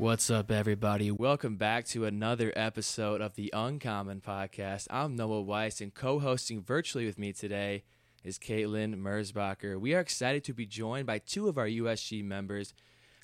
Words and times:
What's 0.00 0.30
up, 0.30 0.50
everybody? 0.50 1.10
Welcome 1.10 1.56
back 1.56 1.84
to 1.88 2.06
another 2.06 2.54
episode 2.56 3.20
of 3.20 3.34
the 3.34 3.50
Uncommon 3.52 4.22
Podcast. 4.22 4.86
I'm 4.88 5.14
Noah 5.14 5.42
Weiss, 5.42 5.82
and 5.82 5.92
co 5.92 6.18
hosting 6.18 6.62
virtually 6.62 7.04
with 7.04 7.18
me 7.18 7.34
today 7.34 7.84
is 8.24 8.38
Caitlin 8.38 8.94
Merzbacher. 8.94 9.78
We 9.78 9.92
are 9.92 10.00
excited 10.00 10.42
to 10.44 10.54
be 10.54 10.64
joined 10.64 11.06
by 11.06 11.18
two 11.18 11.48
of 11.48 11.58
our 11.58 11.66
USG 11.66 12.24
members, 12.24 12.72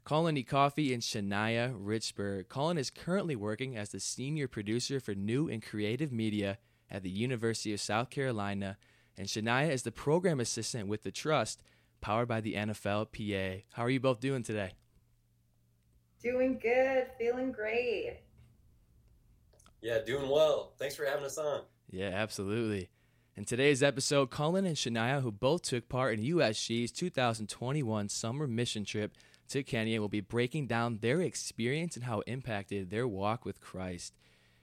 Colin 0.04 0.36
E. 0.36 0.42
Coffee 0.42 0.92
and 0.92 1.02
Shanya 1.02 1.74
Richburg. 1.74 2.50
Cullen 2.50 2.76
is 2.76 2.90
currently 2.90 3.36
working 3.36 3.74
as 3.74 3.88
the 3.88 3.98
senior 3.98 4.46
producer 4.46 5.00
for 5.00 5.14
new 5.14 5.48
and 5.48 5.62
creative 5.62 6.12
media 6.12 6.58
at 6.90 7.02
the 7.02 7.08
University 7.08 7.72
of 7.72 7.80
South 7.80 8.10
Carolina, 8.10 8.76
and 9.16 9.28
Shanya 9.28 9.70
is 9.70 9.84
the 9.84 9.92
program 9.92 10.40
assistant 10.40 10.88
with 10.88 11.04
the 11.04 11.10
Trust, 11.10 11.62
powered 12.02 12.28
by 12.28 12.42
the 12.42 12.52
NFL 12.52 13.06
PA. 13.12 13.62
How 13.72 13.84
are 13.84 13.90
you 13.90 13.98
both 13.98 14.20
doing 14.20 14.42
today? 14.42 14.72
Doing 16.26 16.58
good, 16.60 17.06
feeling 17.20 17.52
great. 17.52 18.18
Yeah, 19.80 20.00
doing 20.04 20.28
well. 20.28 20.72
Thanks 20.76 20.96
for 20.96 21.04
having 21.04 21.24
us 21.24 21.38
on. 21.38 21.60
Yeah, 21.88 22.08
absolutely. 22.08 22.90
In 23.36 23.44
today's 23.44 23.80
episode, 23.80 24.28
Cullen 24.32 24.66
and 24.66 24.74
Shanya, 24.74 25.22
who 25.22 25.30
both 25.30 25.62
took 25.62 25.88
part 25.88 26.18
in 26.18 26.24
USG's 26.24 26.90
2021 26.90 28.08
summer 28.08 28.48
mission 28.48 28.84
trip 28.84 29.12
to 29.50 29.62
Kenya, 29.62 30.00
will 30.00 30.08
be 30.08 30.20
breaking 30.20 30.66
down 30.66 30.98
their 31.00 31.20
experience 31.20 31.94
and 31.94 32.06
how 32.06 32.22
it 32.22 32.28
impacted 32.28 32.90
their 32.90 33.06
walk 33.06 33.44
with 33.44 33.60
Christ. 33.60 34.12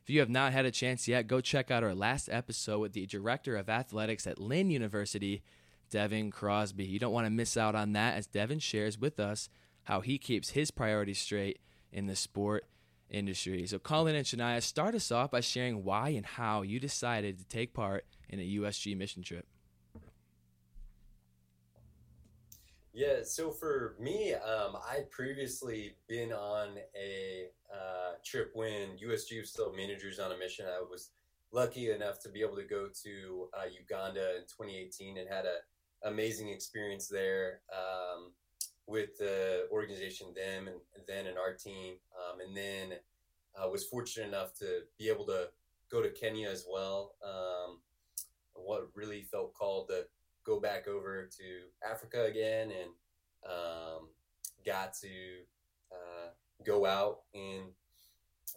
If 0.03 0.09
you 0.09 0.20
have 0.20 0.30
not 0.30 0.52
had 0.52 0.66
a 0.66 0.72
chance 0.72 1.08
yet, 1.08 1.27
go 1.27 1.39
check 1.39 1.72
out 1.72 1.81
our 1.81 1.95
last 1.95 2.27
episode 2.30 2.80
with 2.80 2.92
the 2.92 3.05
Director 3.05 3.55
of 3.55 3.70
Athletics 3.70 4.27
at 4.27 4.38
Lynn 4.38 4.70
University, 4.70 5.44
Devin 5.89 6.30
Crosby. 6.30 6.83
You 6.83 7.00
don't 7.00 7.14
want 7.14 7.25
to 7.25 7.31
miss 7.31 7.55
out 7.55 7.73
on 7.73 7.94
that 7.94 8.17
as 8.17 8.27
Devin 8.27 8.59
shares 8.59 9.00
with 9.00 9.17
us 9.17 9.48
how 9.84 10.02
he 10.02 10.17
keeps 10.17 10.52
his 10.52 10.72
priorities 10.72 11.20
straight 11.20 11.59
in 11.92 12.08
the 12.08 12.16
sport 12.16 12.66
industry. 13.09 13.66
So, 13.67 13.80
Cullen 13.80 14.16
and 14.16 14.26
Shanya, 14.26 14.62
start 14.62 14.95
us 14.95 15.12
off 15.12 15.31
by 15.31 15.42
sharing 15.42 15.84
why 15.84 16.09
and 16.09 16.26
how 16.26 16.62
you 16.62 16.80
decided 16.80 17.38
to 17.39 17.45
take 17.45 17.73
part 17.73 18.06
in 18.30 18.39
a 18.39 18.56
USG 18.58 18.98
mission 18.98 19.23
trip. 19.23 19.45
Yeah, 22.95 23.23
so 23.23 23.50
for 23.50 23.95
me, 24.00 24.36
um, 24.36 24.78
I'd 24.88 25.09
previously 25.09 25.95
been 26.08 26.31
on 26.31 26.78
a 26.95 27.48
uh, 27.73 28.14
trip 28.23 28.52
when 28.54 28.98
USG 29.04 29.39
was 29.39 29.50
still 29.50 29.73
managers 29.76 30.20
on 30.20 30.32
a 30.32 30.38
mission. 30.38 30.67
I 30.67 30.80
was 30.80 31.10
lucky 31.52 31.92
enough 31.92 32.20
to 32.21 32.30
be 32.30 32.42
able 32.42 32.55
to 32.55 32.64
go 32.64 32.89
to 33.04 33.50
uh, 33.58 33.65
Uganda 33.65 34.36
in 34.36 34.42
2018 34.44 35.17
and 35.17 35.27
had 35.27 35.45
an 35.45 35.61
amazing 36.04 36.50
experience 36.50 37.08
there. 37.08 37.61
Um, 37.73 38.32
with 38.88 39.17
the 39.17 39.67
organization 39.71 40.27
them 40.36 40.67
and 40.67 41.04
then 41.08 41.27
and 41.27 41.38
our 41.38 41.54
team, 41.54 41.95
um, 42.17 42.39
and 42.45 42.55
then 42.55 42.98
I 43.60 43.66
uh, 43.66 43.70
was 43.70 43.86
fortunate 43.86 44.27
enough 44.27 44.54
to 44.60 44.82
be 44.98 45.10
able 45.10 45.26
to 45.27 45.49
go 45.92 46.02
to 46.02 46.10
Kenya 46.10 46.49
as 46.49 46.66
well. 46.70 47.16
Um, 47.23 47.80
what 48.55 48.89
really 48.95 49.23
felt 49.23 49.54
called 49.54 49.89
to 49.89 50.05
go 50.45 50.60
back 50.60 50.88
over 50.88 51.30
to 51.38 51.89
Africa 51.89 52.26
again, 52.26 52.71
and 52.71 52.89
um, 53.49 54.08
got 54.66 54.94
to 55.02 55.08
uh, 55.92 56.30
go 56.65 56.86
out 56.86 57.20
and 57.33 57.65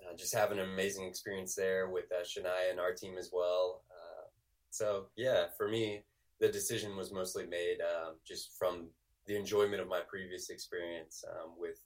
uh, 0.03 0.17
just 0.17 0.35
have 0.35 0.51
an 0.51 0.61
amazing 0.61 1.07
experience 1.07 1.55
there 1.55 1.89
with 1.89 2.07
uh, 2.13 2.23
Shanya 2.23 2.71
and 2.71 2.81
our 2.81 2.93
team 2.93 3.17
as 3.19 3.31
well. 3.33 3.83
Uh, 3.91 4.27
so 4.71 5.07
yeah, 5.17 5.45
for 5.57 5.69
me, 5.69 6.03
the 6.41 6.49
decision 6.49 6.97
was 6.97 7.13
mostly 7.13 7.47
made 7.47 7.79
um, 7.81 8.15
just 8.27 8.57
from 8.59 8.89
the 9.27 9.37
enjoyment 9.37 9.81
of 9.81 9.89
my 9.89 10.01
previous 10.09 10.51
experience 10.51 11.25
um, 11.31 11.53
with 11.59 11.81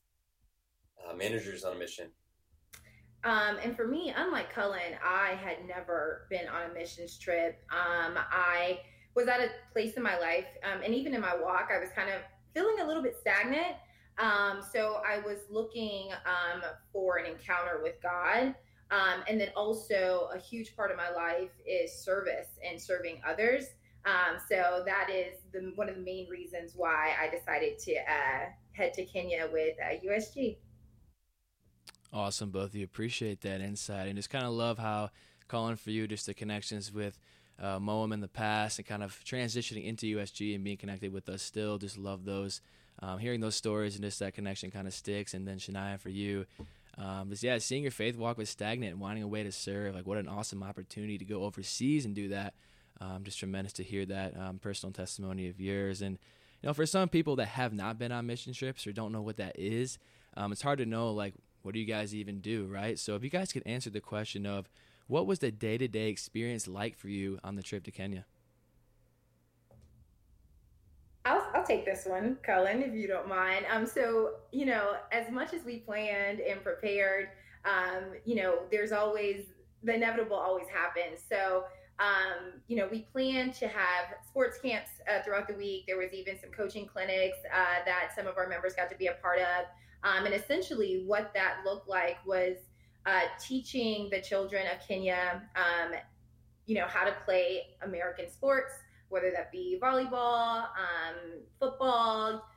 uh, 1.04 1.14
managers 1.14 1.64
on 1.64 1.74
a 1.74 1.78
mission. 1.78 2.08
Um, 3.24 3.58
and 3.62 3.76
for 3.76 3.86
me, 3.86 4.12
unlike 4.16 4.52
Cullen, 4.52 4.94
I 5.04 5.34
had 5.42 5.66
never 5.66 6.26
been 6.30 6.48
on 6.48 6.70
a 6.70 6.74
missions 6.74 7.18
trip. 7.18 7.62
Um, 7.70 8.16
I 8.16 8.80
was 9.14 9.28
at 9.28 9.40
a 9.40 9.48
place 9.72 9.94
in 9.94 10.02
my 10.02 10.18
life, 10.18 10.46
um, 10.64 10.82
and 10.84 10.94
even 10.94 11.14
in 11.14 11.20
my 11.20 11.34
walk, 11.34 11.70
I 11.74 11.78
was 11.78 11.90
kind 11.94 12.08
of 12.08 12.22
feeling 12.54 12.80
a 12.80 12.86
little 12.86 13.02
bit 13.02 13.16
stagnant. 13.20 13.76
Um, 14.18 14.60
so 14.72 15.00
I 15.06 15.18
was 15.18 15.38
looking 15.50 16.10
um, 16.26 16.62
for 16.92 17.16
an 17.16 17.26
encounter 17.26 17.80
with 17.82 17.94
God. 18.02 18.54
And 19.28 19.40
then 19.40 19.50
also, 19.54 20.28
a 20.34 20.38
huge 20.38 20.74
part 20.74 20.90
of 20.90 20.96
my 20.96 21.10
life 21.10 21.50
is 21.66 21.92
service 22.04 22.48
and 22.68 22.80
serving 22.80 23.20
others. 23.26 23.66
Um, 24.04 24.38
so 24.48 24.82
that 24.86 25.10
is 25.10 25.36
the, 25.52 25.72
one 25.74 25.88
of 25.88 25.96
the 25.96 26.00
main 26.00 26.28
reasons 26.28 26.72
why 26.74 27.12
I 27.20 27.28
decided 27.28 27.78
to 27.80 27.94
uh, 27.96 28.46
head 28.72 28.94
to 28.94 29.04
Kenya 29.04 29.48
with 29.52 29.76
uh, 29.80 29.94
USG. 30.06 30.56
Awesome, 32.12 32.50
both 32.50 32.70
of 32.70 32.74
you. 32.76 32.84
Appreciate 32.84 33.42
that 33.42 33.60
insight 33.60 34.08
and 34.08 34.16
just 34.16 34.30
kind 34.30 34.44
of 34.44 34.52
love 34.52 34.78
how 34.78 35.10
Cullen 35.48 35.76
for 35.76 35.90
you 35.90 36.06
just 36.06 36.26
the 36.26 36.34
connections 36.34 36.92
with 36.92 37.18
uh, 37.60 37.78
Moam 37.78 38.12
in 38.12 38.20
the 38.20 38.28
past 38.28 38.78
and 38.78 38.86
kind 38.86 39.02
of 39.02 39.12
transitioning 39.24 39.84
into 39.84 40.16
USG 40.16 40.54
and 40.54 40.64
being 40.64 40.76
connected 40.76 41.12
with 41.12 41.28
us 41.28 41.42
still. 41.42 41.78
Just 41.78 41.98
love 41.98 42.24
those. 42.24 42.60
Um, 43.02 43.18
hearing 43.18 43.40
those 43.40 43.56
stories 43.56 43.94
and 43.94 44.04
just 44.04 44.18
that 44.20 44.34
connection 44.34 44.70
kind 44.70 44.86
of 44.86 44.94
sticks. 44.94 45.34
And 45.34 45.46
then 45.46 45.58
Shanya 45.58 46.00
for 46.00 46.08
you. 46.08 46.46
Um, 46.98 47.30
just 47.30 47.42
yeah, 47.42 47.58
seeing 47.58 47.82
your 47.82 47.92
faith 47.92 48.16
walk 48.16 48.38
was 48.38 48.50
stagnant 48.50 48.92
and 48.92 49.00
wanting 49.00 49.22
a 49.22 49.28
way 49.28 49.42
to 49.42 49.52
serve. 49.52 49.94
Like 49.94 50.06
what 50.06 50.18
an 50.18 50.28
awesome 50.28 50.62
opportunity 50.62 51.18
to 51.18 51.24
go 51.24 51.44
overseas 51.44 52.04
and 52.04 52.14
do 52.14 52.28
that. 52.28 52.54
Um, 53.00 53.24
just 53.24 53.38
tremendous 53.38 53.72
to 53.74 53.82
hear 53.82 54.04
that 54.06 54.36
um, 54.36 54.58
personal 54.58 54.92
testimony 54.92 55.48
of 55.48 55.58
yours. 55.58 56.02
And 56.02 56.18
you 56.62 56.66
know, 56.66 56.74
for 56.74 56.84
some 56.84 57.08
people 57.08 57.36
that 57.36 57.48
have 57.48 57.72
not 57.72 57.98
been 57.98 58.12
on 58.12 58.26
mission 58.26 58.52
trips 58.52 58.86
or 58.86 58.92
don't 58.92 59.12
know 59.12 59.22
what 59.22 59.38
that 59.38 59.58
is, 59.58 59.98
um, 60.36 60.52
it's 60.52 60.62
hard 60.62 60.78
to 60.78 60.86
know 60.86 61.12
like 61.12 61.34
what 61.62 61.74
do 61.74 61.80
you 61.80 61.86
guys 61.86 62.14
even 62.14 62.40
do, 62.40 62.66
right? 62.66 62.98
So 62.98 63.14
if 63.16 63.24
you 63.24 63.30
guys 63.30 63.52
could 63.52 63.62
answer 63.66 63.90
the 63.90 64.00
question 64.00 64.46
of 64.46 64.68
what 65.06 65.26
was 65.26 65.40
the 65.40 65.50
day 65.50 65.78
to 65.78 65.88
day 65.88 66.08
experience 66.08 66.68
like 66.68 66.96
for 66.96 67.08
you 67.08 67.38
on 67.42 67.56
the 67.56 67.62
trip 67.62 67.84
to 67.84 67.90
Kenya? 67.90 68.26
I'll, 71.24 71.46
I'll 71.54 71.64
take 71.64 71.84
this 71.84 72.06
one, 72.06 72.38
Cullen, 72.42 72.82
if 72.82 72.94
you 72.94 73.06
don't 73.06 73.28
mind. 73.28 73.66
Um, 73.70 73.86
so 73.86 74.34
you 74.52 74.66
know, 74.66 74.96
as 75.12 75.30
much 75.30 75.52
as 75.52 75.64
we 75.64 75.78
planned 75.78 76.40
and 76.40 76.62
prepared, 76.62 77.28
um, 77.64 78.12
you 78.24 78.36
know, 78.36 78.60
there's 78.70 78.92
always 78.92 79.46
the 79.82 79.94
inevitable 79.94 80.36
always 80.36 80.66
happens. 80.68 81.20
So 81.28 81.64
um, 82.00 82.60
you 82.66 82.76
know, 82.76 82.88
we 82.90 83.00
plan 83.12 83.52
to 83.52 83.68
have 83.68 84.06
sports 84.26 84.58
camps 84.58 84.90
uh, 85.06 85.22
throughout 85.22 85.46
the 85.46 85.54
week. 85.54 85.84
There 85.86 85.98
was 85.98 86.12
even 86.12 86.40
some 86.40 86.50
coaching 86.50 86.86
clinics 86.86 87.36
uh, 87.54 87.84
that 87.84 88.12
some 88.16 88.26
of 88.26 88.38
our 88.38 88.48
members 88.48 88.74
got 88.74 88.88
to 88.90 88.96
be 88.96 89.08
a 89.08 89.14
part 89.14 89.38
of. 89.38 89.66
Um, 90.02 90.24
and 90.24 90.34
essentially, 90.34 91.04
what 91.06 91.32
that 91.34 91.58
looked 91.64 91.88
like 91.88 92.16
was 92.26 92.56
uh, 93.04 93.22
teaching 93.38 94.08
the 94.10 94.20
children 94.20 94.66
of 94.72 94.86
Kenya, 94.86 95.42
um, 95.56 95.92
you 96.66 96.74
know, 96.74 96.86
how 96.86 97.04
to 97.04 97.14
play 97.26 97.66
American 97.82 98.30
sports, 98.30 98.72
whether 99.10 99.30
that 99.30 99.52
be 99.52 99.78
volleyball, 99.82 100.62
um, 100.62 101.42
football, 101.58 102.48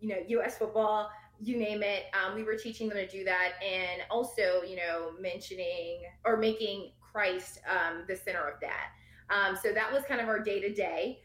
you 0.00 0.08
know, 0.08 0.16
U.S. 0.28 0.58
football, 0.58 1.10
you 1.40 1.56
name 1.56 1.82
it. 1.82 2.04
Um, 2.12 2.34
we 2.34 2.42
were 2.42 2.56
teaching 2.56 2.88
them 2.88 2.98
to 2.98 3.08
do 3.08 3.24
that, 3.24 3.52
and 3.64 4.02
also, 4.10 4.62
you 4.66 4.76
know, 4.76 5.12
mentioning 5.18 6.02
or 6.24 6.36
making 6.36 6.90
Christ 7.12 7.60
um, 7.68 8.04
the 8.08 8.16
center 8.16 8.46
of 8.48 8.60
that. 8.60 8.90
Um, 9.30 9.56
so 9.56 9.72
that 9.72 9.92
was 9.92 10.02
kind 10.04 10.20
of 10.20 10.28
our 10.28 10.40
day 10.40 10.60
to 10.60 10.72
day. 10.72 11.20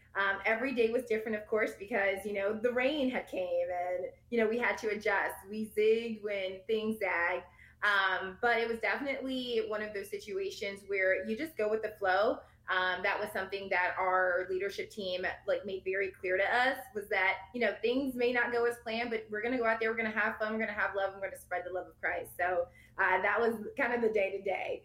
Every 0.46 0.72
day 0.74 0.90
was 0.90 1.04
different, 1.04 1.36
of 1.36 1.46
course, 1.46 1.72
because 1.78 2.24
you 2.24 2.32
know 2.32 2.54
the 2.54 2.72
rain 2.72 3.10
had 3.10 3.28
came 3.28 3.66
and 3.70 4.06
you 4.30 4.38
know 4.40 4.48
we 4.48 4.58
had 4.58 4.78
to 4.78 4.88
adjust. 4.88 5.34
We 5.50 5.70
zigged 5.76 6.22
when 6.22 6.60
things 6.66 6.98
zagged, 7.00 7.44
um, 7.82 8.38
but 8.40 8.58
it 8.58 8.68
was 8.68 8.78
definitely 8.78 9.64
one 9.68 9.82
of 9.82 9.92
those 9.92 10.08
situations 10.10 10.80
where 10.86 11.26
you 11.28 11.36
just 11.36 11.56
go 11.56 11.68
with 11.68 11.82
the 11.82 11.92
flow. 11.98 12.38
um, 12.68 13.02
that 13.02 13.18
was 13.18 13.28
something 13.32 13.68
that 13.70 13.94
our 13.98 14.46
leadership 14.50 14.90
team 14.90 15.24
like 15.46 15.64
made 15.64 15.82
very 15.84 16.10
clear 16.20 16.36
to 16.36 16.42
us 16.42 16.76
was 16.94 17.08
that 17.08 17.34
you 17.54 17.60
know 17.60 17.72
things 17.80 18.14
may 18.14 18.32
not 18.32 18.52
go 18.52 18.64
as 18.64 18.76
planned 18.82 19.10
but 19.10 19.24
we're 19.30 19.40
going 19.42 19.52
to 19.52 19.58
go 19.58 19.66
out 19.66 19.78
there 19.80 19.90
we're 19.90 19.96
going 19.96 20.10
to 20.10 20.18
have 20.18 20.36
fun 20.38 20.52
we're 20.52 20.58
going 20.58 20.68
to 20.68 20.74
have 20.74 20.90
love 20.96 21.10
we're 21.14 21.20
going 21.20 21.32
to 21.32 21.38
spread 21.38 21.62
the 21.66 21.72
love 21.72 21.86
of 21.86 22.00
christ 22.00 22.30
so 22.36 22.66
uh, 22.98 23.22
that 23.22 23.40
was 23.40 23.54
kind 23.78 23.92
of 23.94 24.00
the 24.00 24.08
day 24.08 24.30
to 24.36 24.42
day 24.42 24.82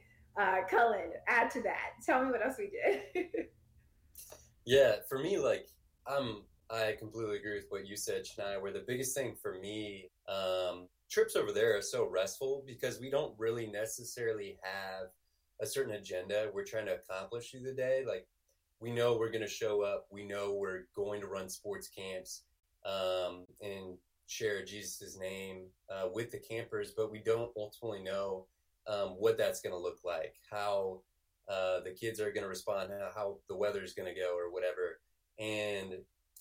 cullen 0.70 1.12
add 1.28 1.50
to 1.52 1.62
that 1.62 1.92
tell 2.06 2.24
me 2.24 2.32
what 2.32 2.46
else 2.46 2.56
we 2.58 2.70
did 2.70 3.28
yeah 4.66 4.96
for 5.10 5.20
me 5.20 5.38
like 5.38 5.68
i'm 6.08 6.44
i 6.70 6.96
completely 6.98 7.38
agree 7.38 7.56
with 7.56 7.68
what 7.70 7.88
you 7.88 7.98
said 7.98 8.24
Shanya, 8.24 8.62
where 8.62 8.72
the 8.72 8.86
biggest 8.88 9.16
thing 9.16 9.36
for 9.42 9.60
me 9.60 10.10
um, 10.28 10.88
trips 11.10 11.36
over 11.36 11.52
there 11.52 11.78
are 11.78 11.82
so 11.82 12.08
restful 12.08 12.64
because 12.66 13.00
we 13.00 13.10
don't 13.10 13.38
really 13.38 13.68
necessarily 13.68 14.58
have 14.64 15.08
a 15.62 15.66
certain 15.66 15.94
agenda 15.94 16.50
we're 16.54 16.66
trying 16.66 16.88
to 16.88 16.96
accomplish 16.96 17.52
through 17.52 17.62
the 17.62 17.74
day. 17.74 18.04
Like 18.08 18.28
we 18.80 18.92
know 18.92 19.18
we're 19.18 19.32
going 19.32 19.42
to 19.42 19.48
show 19.48 19.84
up. 19.84 20.08
We 20.12 20.26
know 20.26 20.54
we're 20.54 20.88
going 20.96 21.22
to 21.22 21.28
run 21.28 21.50
sports 21.50 21.88
camps 21.88 22.44
um, 22.86 23.46
and 23.62 23.98
share 24.28 24.66
Jesus' 24.66 25.20
name 25.20 25.68
uh, 25.90 26.08
with 26.14 26.32
the 26.32 26.40
campers, 26.40 26.94
but 26.96 27.12
we 27.12 27.20
don't 27.20 27.52
ultimately 27.56 28.02
know 28.02 28.48
um, 28.88 29.10
what 29.10 29.38
that's 29.38 29.62
going 29.62 29.74
to 29.74 29.82
look 29.82 30.00
like, 30.04 30.36
how 30.50 31.02
uh, 31.50 31.82
the 31.82 31.92
kids 31.92 32.20
are 32.20 32.32
going 32.32 32.44
to 32.44 32.50
respond, 32.50 32.92
how 33.14 33.38
the 33.48 33.56
weather 33.56 33.84
is 33.84 33.94
going 33.94 34.14
to 34.14 34.20
go, 34.20 34.36
or 34.38 34.52
whatever. 34.52 35.00
And 35.40 35.94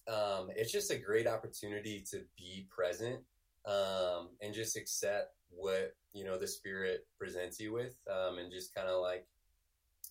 um, 0.08 0.50
it's 0.56 0.72
just 0.72 0.90
a 0.90 0.98
great 0.98 1.26
opportunity 1.26 2.04
to 2.10 2.22
be 2.37 2.66
present 2.70 3.20
um, 3.66 4.31
and 4.40 4.54
just 4.54 4.76
accept 4.76 5.34
what 5.50 5.94
you 6.12 6.25
know 6.25 6.38
the 6.38 6.46
spirit 6.46 7.06
presents 7.19 7.60
you 7.60 7.72
with 7.72 7.96
um, 8.10 8.38
and 8.38 8.50
just 8.50 8.75
kind 8.75 8.88
of 8.88 9.00
like 9.00 9.26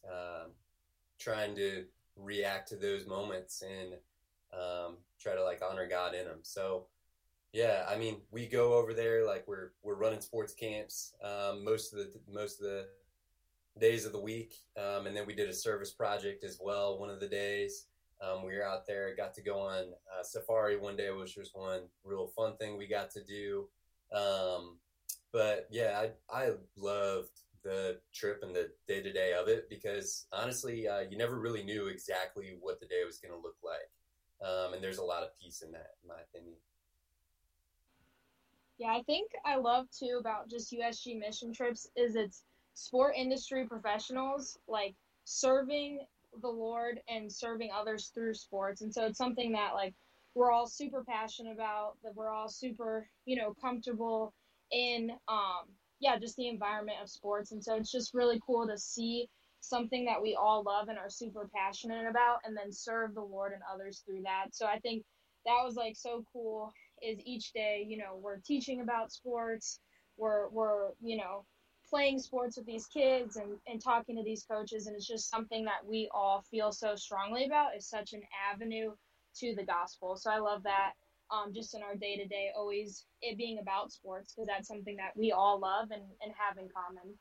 um, 0.07 0.51
trying 1.19 1.55
to 1.55 1.85
react 2.15 2.69
to 2.69 2.75
those 2.75 3.07
moments 3.07 3.63
and 3.63 3.93
um, 4.53 4.97
try 5.19 5.33
to 5.33 5.43
like 5.43 5.61
honor 5.67 5.87
god 5.87 6.13
in 6.13 6.25
them 6.25 6.39
so 6.41 6.85
yeah 7.53 7.83
i 7.89 7.97
mean 7.97 8.17
we 8.31 8.45
go 8.47 8.73
over 8.73 8.93
there 8.93 9.25
like 9.25 9.43
we're 9.47 9.71
we're 9.83 9.95
running 9.95 10.21
sports 10.21 10.53
camps 10.53 11.13
um, 11.23 11.63
most 11.63 11.93
of 11.93 11.99
the 11.99 12.11
most 12.31 12.61
of 12.61 12.67
the 12.67 12.85
days 13.79 14.05
of 14.05 14.11
the 14.11 14.19
week 14.19 14.55
um, 14.77 15.07
and 15.07 15.15
then 15.15 15.25
we 15.25 15.33
did 15.33 15.49
a 15.49 15.53
service 15.53 15.91
project 15.91 16.43
as 16.43 16.59
well 16.61 16.99
one 16.99 17.09
of 17.09 17.19
the 17.19 17.27
days. 17.27 17.85
Um, 18.21 18.43
we 18.45 18.53
were 18.53 18.67
out 18.67 18.85
there 18.85 19.15
got 19.15 19.33
to 19.35 19.41
go 19.41 19.59
on 19.59 19.83
uh, 19.83 20.23
safari 20.23 20.77
one 20.77 20.97
day 20.97 21.09
which 21.11 21.37
was 21.37 21.51
one 21.53 21.83
real 22.03 22.27
fun 22.27 22.57
thing 22.57 22.77
we 22.77 22.87
got 22.87 23.09
to 23.11 23.23
do. 23.23 23.67
Um, 24.13 24.77
but 25.31 25.67
yeah, 25.71 26.03
I 26.31 26.35
I 26.35 26.51
loved 26.75 27.39
the 27.63 27.99
trip 28.13 28.39
and 28.41 28.55
the 28.55 28.71
day 28.87 29.01
to 29.01 29.13
day 29.13 29.33
of 29.33 29.47
it 29.47 29.69
because 29.69 30.27
honestly, 30.33 30.87
uh, 30.87 31.01
you 31.09 31.17
never 31.17 31.39
really 31.39 31.63
knew 31.63 31.87
exactly 31.87 32.57
what 32.59 32.79
the 32.79 32.87
day 32.87 33.03
was 33.05 33.19
going 33.19 33.33
to 33.33 33.39
look 33.39 33.57
like, 33.63 34.49
um, 34.49 34.73
and 34.73 34.83
there's 34.83 34.97
a 34.97 35.03
lot 35.03 35.23
of 35.23 35.29
peace 35.39 35.61
in 35.61 35.71
that, 35.71 35.91
in 36.03 36.09
my 36.09 36.21
opinion. 36.33 36.57
Yeah, 38.79 38.93
I 38.93 39.03
think 39.03 39.31
I 39.45 39.57
love 39.57 39.87
too 39.91 40.17
about 40.19 40.49
just 40.49 40.71
USG 40.71 41.19
mission 41.19 41.53
trips 41.53 41.87
is 41.97 42.15
it's 42.15 42.43
sport 42.75 43.13
industry 43.17 43.67
professionals 43.67 44.57
like 44.67 44.95
serving 45.25 45.99
the 46.41 46.47
Lord 46.47 47.01
and 47.09 47.31
serving 47.31 47.71
others 47.75 48.11
through 48.13 48.35
sports, 48.35 48.81
and 48.81 48.93
so 48.93 49.05
it's 49.05 49.17
something 49.17 49.51
that 49.51 49.73
like 49.73 49.93
we're 50.33 50.51
all 50.51 50.67
super 50.67 51.03
passionate 51.03 51.53
about, 51.53 51.97
that 52.03 52.15
we're 52.15 52.31
all 52.31 52.47
super 52.47 53.09
you 53.25 53.35
know 53.35 53.53
comfortable 53.61 54.33
in 54.71 55.11
um, 55.27 55.67
yeah 55.99 56.17
just 56.17 56.37
the 56.37 56.47
environment 56.47 56.99
of 57.03 57.09
sports. 57.09 57.51
And 57.51 57.61
so 57.63 57.75
it's 57.75 57.91
just 57.91 58.13
really 58.13 58.39
cool 58.45 58.65
to 58.67 58.77
see 58.77 59.27
something 59.59 60.05
that 60.05 60.21
we 60.21 60.35
all 60.35 60.63
love 60.63 60.87
and 60.87 60.97
are 60.97 61.09
super 61.09 61.49
passionate 61.53 62.07
about 62.09 62.37
and 62.45 62.55
then 62.55 62.71
serve 62.71 63.13
the 63.13 63.21
lord 63.21 63.51
and 63.51 63.61
others 63.73 64.03
through 64.05 64.21
that. 64.23 64.55
So 64.55 64.65
i 64.65 64.79
think 64.79 65.03
that 65.45 65.61
was 65.65 65.75
like 65.75 65.95
so 65.97 66.23
cool 66.31 66.71
is 67.01 67.19
each 67.25 67.51
day 67.53 67.85
you 67.87 67.97
know 67.97 68.17
we're 68.21 68.37
teaching 68.37 68.81
about 68.81 69.11
sports 69.11 69.79
we're 70.17 70.49
we're 70.49 70.89
you 71.01 71.17
know 71.17 71.45
playing 71.89 72.19
sports 72.19 72.55
with 72.55 72.67
these 72.67 72.85
kids 72.85 73.37
and, 73.37 73.57
and 73.67 73.83
talking 73.83 74.15
to 74.15 74.23
these 74.23 74.43
coaches 74.43 74.85
and 74.85 74.95
it's 74.95 75.07
just 75.07 75.29
something 75.29 75.65
that 75.65 75.83
we 75.83 76.07
all 76.13 76.43
feel 76.51 76.71
so 76.71 76.95
strongly 76.95 77.45
about 77.45 77.75
is 77.75 77.87
such 77.87 78.13
an 78.13 78.21
avenue 78.51 78.91
to 79.35 79.55
the 79.55 79.63
gospel 79.63 80.15
so 80.15 80.29
i 80.29 80.37
love 80.37 80.61
that 80.63 80.91
um, 81.31 81.53
just 81.53 81.75
in 81.75 81.83
our 81.83 81.95
day 81.95 82.17
to 82.17 82.25
day, 82.25 82.49
always 82.55 83.05
it 83.21 83.37
being 83.37 83.59
about 83.59 83.91
sports 83.91 84.33
because 84.33 84.47
that's 84.47 84.67
something 84.67 84.95
that 84.97 85.11
we 85.15 85.31
all 85.31 85.59
love 85.59 85.91
and, 85.91 86.01
and 86.23 86.33
have 86.37 86.57
in 86.57 86.69
common. 86.69 87.13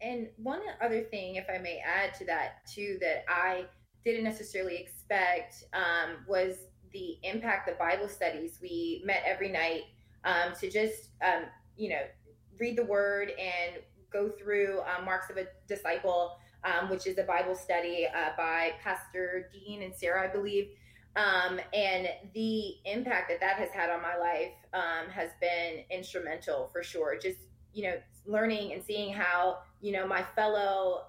And 0.00 0.28
one 0.36 0.62
other 0.80 1.02
thing, 1.02 1.36
if 1.36 1.44
I 1.52 1.58
may 1.58 1.80
add 1.84 2.14
to 2.14 2.24
that 2.26 2.66
too, 2.66 2.98
that 3.00 3.24
I 3.28 3.66
didn't 4.04 4.24
necessarily 4.24 4.76
expect 4.76 5.64
um, 5.72 6.16
was 6.26 6.56
the 6.92 7.18
impact 7.22 7.68
of 7.68 7.78
Bible 7.78 8.08
studies. 8.08 8.58
We 8.60 9.02
met 9.04 9.22
every 9.26 9.48
night 9.48 9.82
um, 10.24 10.52
to 10.60 10.70
just, 10.70 11.10
um, 11.24 11.44
you 11.76 11.90
know, 11.90 12.02
read 12.58 12.76
the 12.76 12.84
word 12.84 13.32
and 13.38 13.82
go 14.12 14.28
through 14.28 14.80
um, 14.80 15.04
Marks 15.04 15.30
of 15.30 15.36
a 15.36 15.46
Disciple, 15.66 16.36
um, 16.64 16.90
which 16.90 17.06
is 17.06 17.18
a 17.18 17.22
Bible 17.22 17.54
study 17.54 18.06
uh, 18.06 18.30
by 18.36 18.72
Pastor 18.82 19.50
Dean 19.52 19.82
and 19.82 19.94
Sarah, 19.94 20.28
I 20.28 20.32
believe. 20.32 20.68
Um, 21.16 21.58
and 21.74 22.08
the 22.34 22.74
impact 22.84 23.30
that 23.30 23.40
that 23.40 23.56
has 23.56 23.70
had 23.70 23.90
on 23.90 24.00
my 24.02 24.16
life 24.16 24.52
um, 24.72 25.10
has 25.10 25.30
been 25.40 25.84
instrumental 25.90 26.70
for 26.72 26.82
sure. 26.82 27.18
Just, 27.18 27.38
you 27.72 27.84
know, 27.84 27.94
learning 28.26 28.72
and 28.72 28.82
seeing 28.84 29.12
how, 29.12 29.58
you 29.80 29.92
know, 29.92 30.06
my 30.06 30.22
fellow 30.36 31.04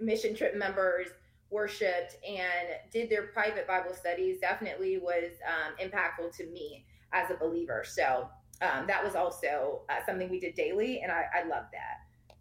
mission 0.00 0.34
trip 0.34 0.56
members 0.56 1.08
worshiped 1.54 2.16
and 2.28 2.68
did 2.92 3.08
their 3.08 3.28
private 3.28 3.66
Bible 3.66 3.94
studies 3.94 4.40
definitely 4.40 4.98
was 4.98 5.30
um, 5.46 5.74
impactful 5.80 6.36
to 6.36 6.46
me 6.46 6.84
as 7.12 7.30
a 7.30 7.34
believer. 7.34 7.84
So 7.86 8.28
um, 8.60 8.86
that 8.88 9.02
was 9.02 9.14
also 9.14 9.82
uh, 9.88 10.04
something 10.04 10.28
we 10.28 10.40
did 10.40 10.54
daily, 10.54 11.00
and 11.00 11.10
I, 11.12 11.24
I 11.34 11.48
love 11.48 11.64
that. 11.72 12.36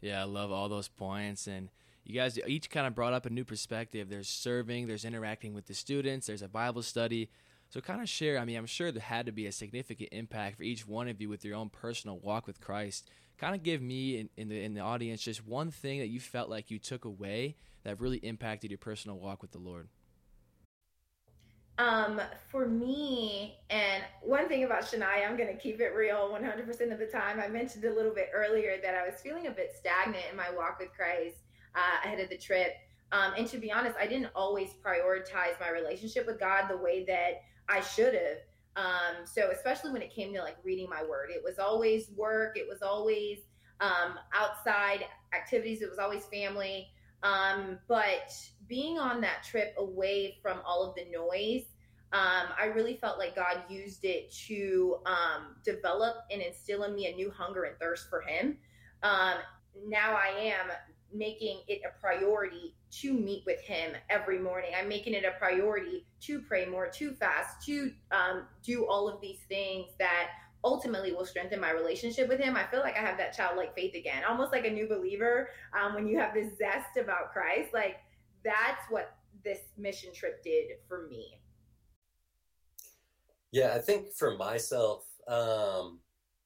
Yeah, 0.00 0.20
I 0.20 0.24
love 0.24 0.52
all 0.52 0.68
those 0.68 0.88
points 0.88 1.48
and 1.48 1.70
you 2.08 2.14
guys 2.14 2.38
each 2.46 2.70
kind 2.70 2.86
of 2.86 2.94
brought 2.94 3.12
up 3.12 3.26
a 3.26 3.30
new 3.30 3.44
perspective. 3.44 4.08
There's 4.08 4.28
serving, 4.28 4.86
there's 4.86 5.04
interacting 5.04 5.52
with 5.52 5.66
the 5.66 5.74
students, 5.74 6.26
there's 6.26 6.42
a 6.42 6.48
Bible 6.48 6.82
study. 6.82 7.28
So, 7.70 7.82
kind 7.82 8.00
of 8.00 8.08
share. 8.08 8.38
I 8.38 8.46
mean, 8.46 8.56
I'm 8.56 8.64
sure 8.64 8.90
there 8.90 9.02
had 9.02 9.26
to 9.26 9.32
be 9.32 9.44
a 9.44 9.52
significant 9.52 10.08
impact 10.10 10.56
for 10.56 10.62
each 10.62 10.88
one 10.88 11.06
of 11.06 11.20
you 11.20 11.28
with 11.28 11.44
your 11.44 11.54
own 11.54 11.68
personal 11.68 12.18
walk 12.18 12.46
with 12.46 12.62
Christ. 12.62 13.10
Kind 13.38 13.54
of 13.54 13.62
give 13.62 13.80
me 13.80 14.18
in, 14.18 14.28
in 14.36 14.48
the 14.48 14.62
in 14.62 14.74
the 14.74 14.80
audience 14.80 15.22
just 15.22 15.46
one 15.46 15.70
thing 15.70 16.00
that 16.00 16.08
you 16.08 16.18
felt 16.18 16.50
like 16.50 16.70
you 16.70 16.78
took 16.78 17.04
away 17.04 17.56
that 17.84 18.00
really 18.00 18.18
impacted 18.18 18.70
your 18.70 18.78
personal 18.78 19.18
walk 19.18 19.42
with 19.42 19.52
the 19.52 19.58
Lord. 19.58 19.88
Um, 21.78 22.20
for 22.50 22.66
me, 22.66 23.56
and 23.70 24.02
one 24.20 24.48
thing 24.48 24.64
about 24.64 24.82
Shanya, 24.82 25.28
I'm 25.28 25.36
going 25.36 25.48
to 25.48 25.56
keep 25.56 25.80
it 25.80 25.94
real 25.94 26.28
100% 26.28 26.92
of 26.92 26.98
the 26.98 27.06
time. 27.06 27.38
I 27.38 27.46
mentioned 27.46 27.84
a 27.84 27.94
little 27.94 28.12
bit 28.12 28.30
earlier 28.34 28.78
that 28.82 28.96
I 28.96 29.06
was 29.08 29.20
feeling 29.20 29.46
a 29.46 29.52
bit 29.52 29.72
stagnant 29.78 30.24
in 30.28 30.36
my 30.36 30.50
walk 30.56 30.80
with 30.80 30.88
Christ 30.92 31.36
uh, 31.76 32.04
ahead 32.04 32.18
of 32.18 32.30
the 32.30 32.36
trip. 32.36 32.72
Um, 33.12 33.32
and 33.38 33.46
to 33.46 33.58
be 33.58 33.70
honest, 33.70 33.96
I 33.96 34.08
didn't 34.08 34.30
always 34.34 34.70
prioritize 34.84 35.58
my 35.60 35.70
relationship 35.70 36.26
with 36.26 36.40
God 36.40 36.64
the 36.68 36.76
way 36.76 37.04
that 37.04 37.42
I 37.68 37.80
should 37.80 38.12
have. 38.12 38.38
Um, 38.78 39.26
so 39.26 39.50
especially 39.50 39.90
when 39.90 40.02
it 40.02 40.14
came 40.14 40.32
to 40.34 40.40
like 40.40 40.56
reading 40.62 40.88
my 40.88 41.02
word, 41.02 41.30
it 41.30 41.42
was 41.42 41.58
always 41.58 42.10
work. 42.16 42.56
It 42.56 42.66
was 42.68 42.80
always 42.80 43.38
um, 43.80 44.18
outside 44.32 45.04
activities. 45.34 45.82
It 45.82 45.90
was 45.90 45.98
always 45.98 46.24
family. 46.26 46.88
Um, 47.24 47.78
but 47.88 48.32
being 48.68 48.98
on 48.98 49.20
that 49.22 49.42
trip 49.42 49.74
away 49.78 50.38
from 50.40 50.60
all 50.64 50.88
of 50.88 50.94
the 50.94 51.06
noise, 51.10 51.64
um, 52.12 52.52
I 52.58 52.66
really 52.74 52.96
felt 52.96 53.18
like 53.18 53.34
God 53.34 53.64
used 53.68 54.04
it 54.04 54.32
to 54.46 54.98
um, 55.04 55.56
develop 55.64 56.18
and 56.30 56.40
instill 56.40 56.84
in 56.84 56.94
me 56.94 57.06
a 57.06 57.14
new 57.14 57.30
hunger 57.30 57.64
and 57.64 57.76
thirst 57.78 58.08
for 58.08 58.20
Him. 58.20 58.58
Um, 59.02 59.34
now 59.86 60.16
I 60.16 60.38
am 60.38 60.70
making 61.12 61.60
it 61.68 61.80
a 61.84 62.00
priority 62.00 62.74
to 62.90 63.12
meet 63.12 63.44
with 63.46 63.60
him 63.60 63.92
every 64.10 64.38
morning. 64.38 64.70
I'm 64.78 64.88
making 64.88 65.14
it 65.14 65.24
a 65.24 65.38
priority 65.38 66.04
to 66.22 66.40
pray 66.40 66.66
more, 66.66 66.88
to 66.88 67.12
fast, 67.12 67.64
to 67.66 67.92
um, 68.10 68.44
do 68.62 68.86
all 68.86 69.08
of 69.08 69.20
these 69.20 69.40
things 69.48 69.86
that 69.98 70.30
ultimately 70.64 71.12
will 71.12 71.24
strengthen 71.24 71.60
my 71.60 71.70
relationship 71.70 72.28
with 72.28 72.40
him. 72.40 72.56
I 72.56 72.64
feel 72.64 72.80
like 72.80 72.96
I 72.96 73.00
have 73.00 73.16
that 73.18 73.34
childlike 73.34 73.74
faith 73.74 73.94
again, 73.94 74.22
almost 74.28 74.52
like 74.52 74.66
a 74.66 74.70
new 74.70 74.88
believer. 74.88 75.50
Um, 75.78 75.94
when 75.94 76.06
you 76.06 76.18
have 76.18 76.34
this 76.34 76.56
zest 76.58 76.96
about 77.00 77.32
Christ, 77.32 77.72
like 77.72 77.96
that's 78.44 78.82
what 78.90 79.16
this 79.44 79.60
mission 79.76 80.12
trip 80.12 80.42
did 80.42 80.66
for 80.88 81.06
me. 81.08 81.40
Yeah, 83.50 83.72
I 83.74 83.78
think 83.78 84.12
for 84.12 84.36
myself, 84.36 85.04
um, 85.26 86.00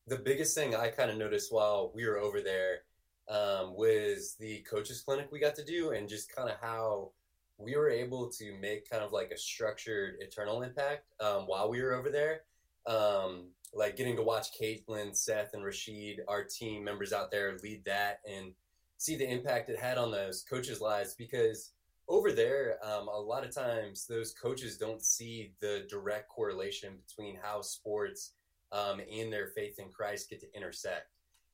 the 0.07 0.17
biggest 0.17 0.55
thing 0.55 0.75
I 0.75 0.89
kind 0.89 1.11
of 1.11 1.17
noticed 1.17 1.53
while 1.53 1.91
we 1.95 2.07
were 2.07 2.19
over 2.19 2.41
there 2.41 2.83
um, 3.29 3.75
was 3.75 4.37
the 4.39 4.65
coaches 4.69 5.01
clinic 5.01 5.29
we 5.31 5.39
got 5.39 5.55
to 5.57 5.65
do 5.65 5.91
and 5.91 6.09
just 6.09 6.35
kind 6.35 6.51
of 6.51 6.57
how 6.61 7.11
we 7.59 7.77
were 7.77 7.91
able 7.91 8.29
to 8.29 8.55
make 8.61 8.89
kind 8.91 9.03
of 9.05 9.13
like 9.13 9.31
a 9.31 9.39
structured 9.39 10.17
eternal 10.21 10.63
impact 10.63 11.05
um, 11.21 11.43
while 11.47 11.71
we 11.71 11.81
were 11.81 11.95
over 11.95 12.11
there. 12.11 12.43
Um, 12.87 13.49
like 13.75 13.97
getting 13.97 14.17
to 14.17 14.23
watch 14.23 14.49
Caitlin, 14.61 15.17
Seth, 15.17 15.55
and 15.55 15.65
Rashid, 15.65 16.21
our 16.29 16.45
team 16.45 16.85
members 16.85 17.13
out 17.13 17.31
there, 17.31 17.57
lead 17.63 17.85
that 17.87 18.21
and 18.29 18.53
see 18.99 19.17
the 19.17 19.29
impact 19.29 19.71
it 19.71 19.79
had 19.79 19.99
on 19.99 20.11
those 20.11 20.45
coaches' 20.49 20.81
lives 20.81 21.15
because 21.15 21.73
over 22.09 22.33
there, 22.33 22.79
um, 22.85 23.09
a 23.09 23.19
lot 23.19 23.45
of 23.45 23.55
times 23.55 24.07
those 24.07 24.35
coaches 24.35 24.77
don't 24.77 25.03
see 25.03 25.53
the 25.61 25.87
direct 25.89 26.29
correlation 26.29 26.99
between 27.07 27.39
how 27.41 27.63
sports 27.63 28.33
um, 28.73 29.01
and 29.01 29.33
their 29.33 29.49
faith 29.49 29.79
in 29.79 29.89
Christ 29.89 30.29
get 30.29 30.41
to 30.41 30.55
intersect. 30.55 31.12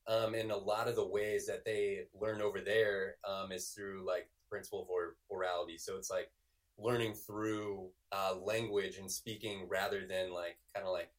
Um, 0.08 0.34
and 0.34 0.50
a 0.50 0.56
lot 0.56 0.88
of 0.88 0.96
the 0.96 1.06
ways 1.06 1.46
that 1.46 1.64
they 1.64 2.06
learn 2.18 2.40
over 2.40 2.60
there 2.60 3.16
um, 3.28 3.52
is 3.52 3.68
through 3.68 4.06
like 4.06 4.28
principle 4.48 4.82
of 4.82 4.88
or- 4.88 5.16
orality. 5.30 5.78
So 5.78 5.96
it's 5.96 6.10
like 6.10 6.30
learning 6.78 7.14
through 7.14 7.88
uh, 8.12 8.36
language 8.42 8.96
and 8.96 9.10
speaking 9.10 9.66
rather 9.68 10.06
than 10.06 10.32
like 10.32 10.58
kind 10.74 10.86
of 10.86 10.92
like 10.92 11.10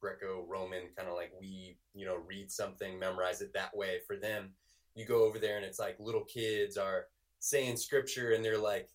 Greco-Roman, 0.00 0.88
kind 0.96 1.08
of 1.08 1.14
like 1.14 1.32
we, 1.40 1.76
you 1.94 2.04
know, 2.04 2.16
read 2.26 2.50
something, 2.50 2.98
memorize 2.98 3.40
it 3.40 3.52
that 3.54 3.76
way. 3.76 4.00
For 4.06 4.16
them, 4.16 4.50
you 4.96 5.06
go 5.06 5.24
over 5.24 5.38
there 5.38 5.56
and 5.56 5.64
it's 5.64 5.78
like 5.78 5.96
little 6.00 6.24
kids 6.24 6.76
are 6.76 7.06
saying 7.38 7.76
scripture 7.76 8.32
and 8.32 8.44
they're 8.44 8.58
like 8.58 8.88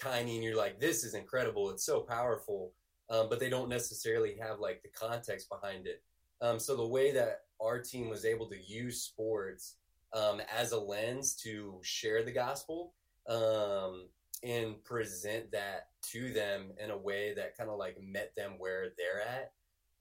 tiny 0.00 0.36
and 0.36 0.44
you're 0.44 0.56
like, 0.56 0.78
this 0.78 1.02
is 1.04 1.14
incredible. 1.14 1.70
It's 1.70 1.84
so 1.84 2.00
powerful. 2.00 2.72
Um, 3.10 3.28
but 3.28 3.40
they 3.40 3.50
don't 3.50 3.68
necessarily 3.68 4.36
have 4.40 4.60
like 4.60 4.82
the 4.82 4.88
context 4.88 5.48
behind 5.48 5.86
it. 5.86 6.02
Um, 6.42 6.58
so 6.58 6.76
the 6.76 6.86
way 6.86 7.12
that 7.12 7.42
our 7.60 7.78
team 7.78 8.10
was 8.10 8.24
able 8.24 8.48
to 8.48 8.60
use 8.60 9.02
sports 9.02 9.76
um, 10.12 10.42
as 10.54 10.72
a 10.72 10.78
lens 10.78 11.34
to 11.36 11.78
share 11.82 12.22
the 12.22 12.32
gospel 12.32 12.92
um, 13.28 14.08
and 14.42 14.82
present 14.84 15.50
that 15.52 15.88
to 16.10 16.32
them 16.32 16.72
in 16.82 16.90
a 16.90 16.98
way 16.98 17.32
that 17.34 17.56
kind 17.56 17.70
of 17.70 17.78
like 17.78 17.96
met 18.02 18.32
them 18.36 18.54
where 18.58 18.88
they're 18.98 19.22
at 19.22 19.52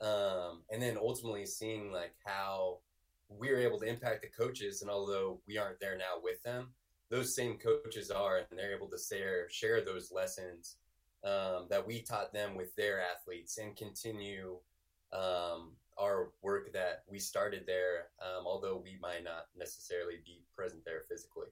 um, 0.06 0.64
and 0.72 0.82
then 0.82 0.98
ultimately 0.98 1.46
seeing 1.46 1.92
like 1.92 2.16
how 2.26 2.80
we're 3.30 3.60
able 3.60 3.80
to 3.80 3.86
impact 3.86 4.24
the 4.24 4.44
coaches 4.44 4.82
and 4.82 4.90
although 4.90 5.40
we 5.48 5.58
aren't 5.58 5.80
there 5.80 5.98
now 5.98 6.20
with 6.22 6.42
them 6.44 6.70
those 7.12 7.36
same 7.36 7.58
coaches 7.58 8.10
are 8.10 8.38
and 8.38 8.60
they're 8.60 8.76
able 8.76 8.90
to 8.90 8.98
share 8.98 9.48
share 9.50 9.86
those 9.86 10.12
lessons 10.12 10.78
um, 11.24 11.68
that 11.70 11.86
we 11.86 12.02
taught 12.02 12.34
them 12.34 12.56
with 12.56 12.76
their 12.76 13.00
athletes 13.00 13.60
and 13.60 13.78
continue 13.78 14.58
um, 15.14 15.74
our 15.98 16.30
work 16.42 16.72
that 16.74 17.04
we 17.10 17.20
started 17.20 17.64
there 17.66 18.08
um, 18.22 18.46
although 18.46 18.82
we 18.84 18.98
might 19.02 19.24
not 19.24 19.48
necessarily 19.58 20.16
be 20.26 20.44
present 20.56 20.84
there 20.86 21.02
physically 21.08 21.48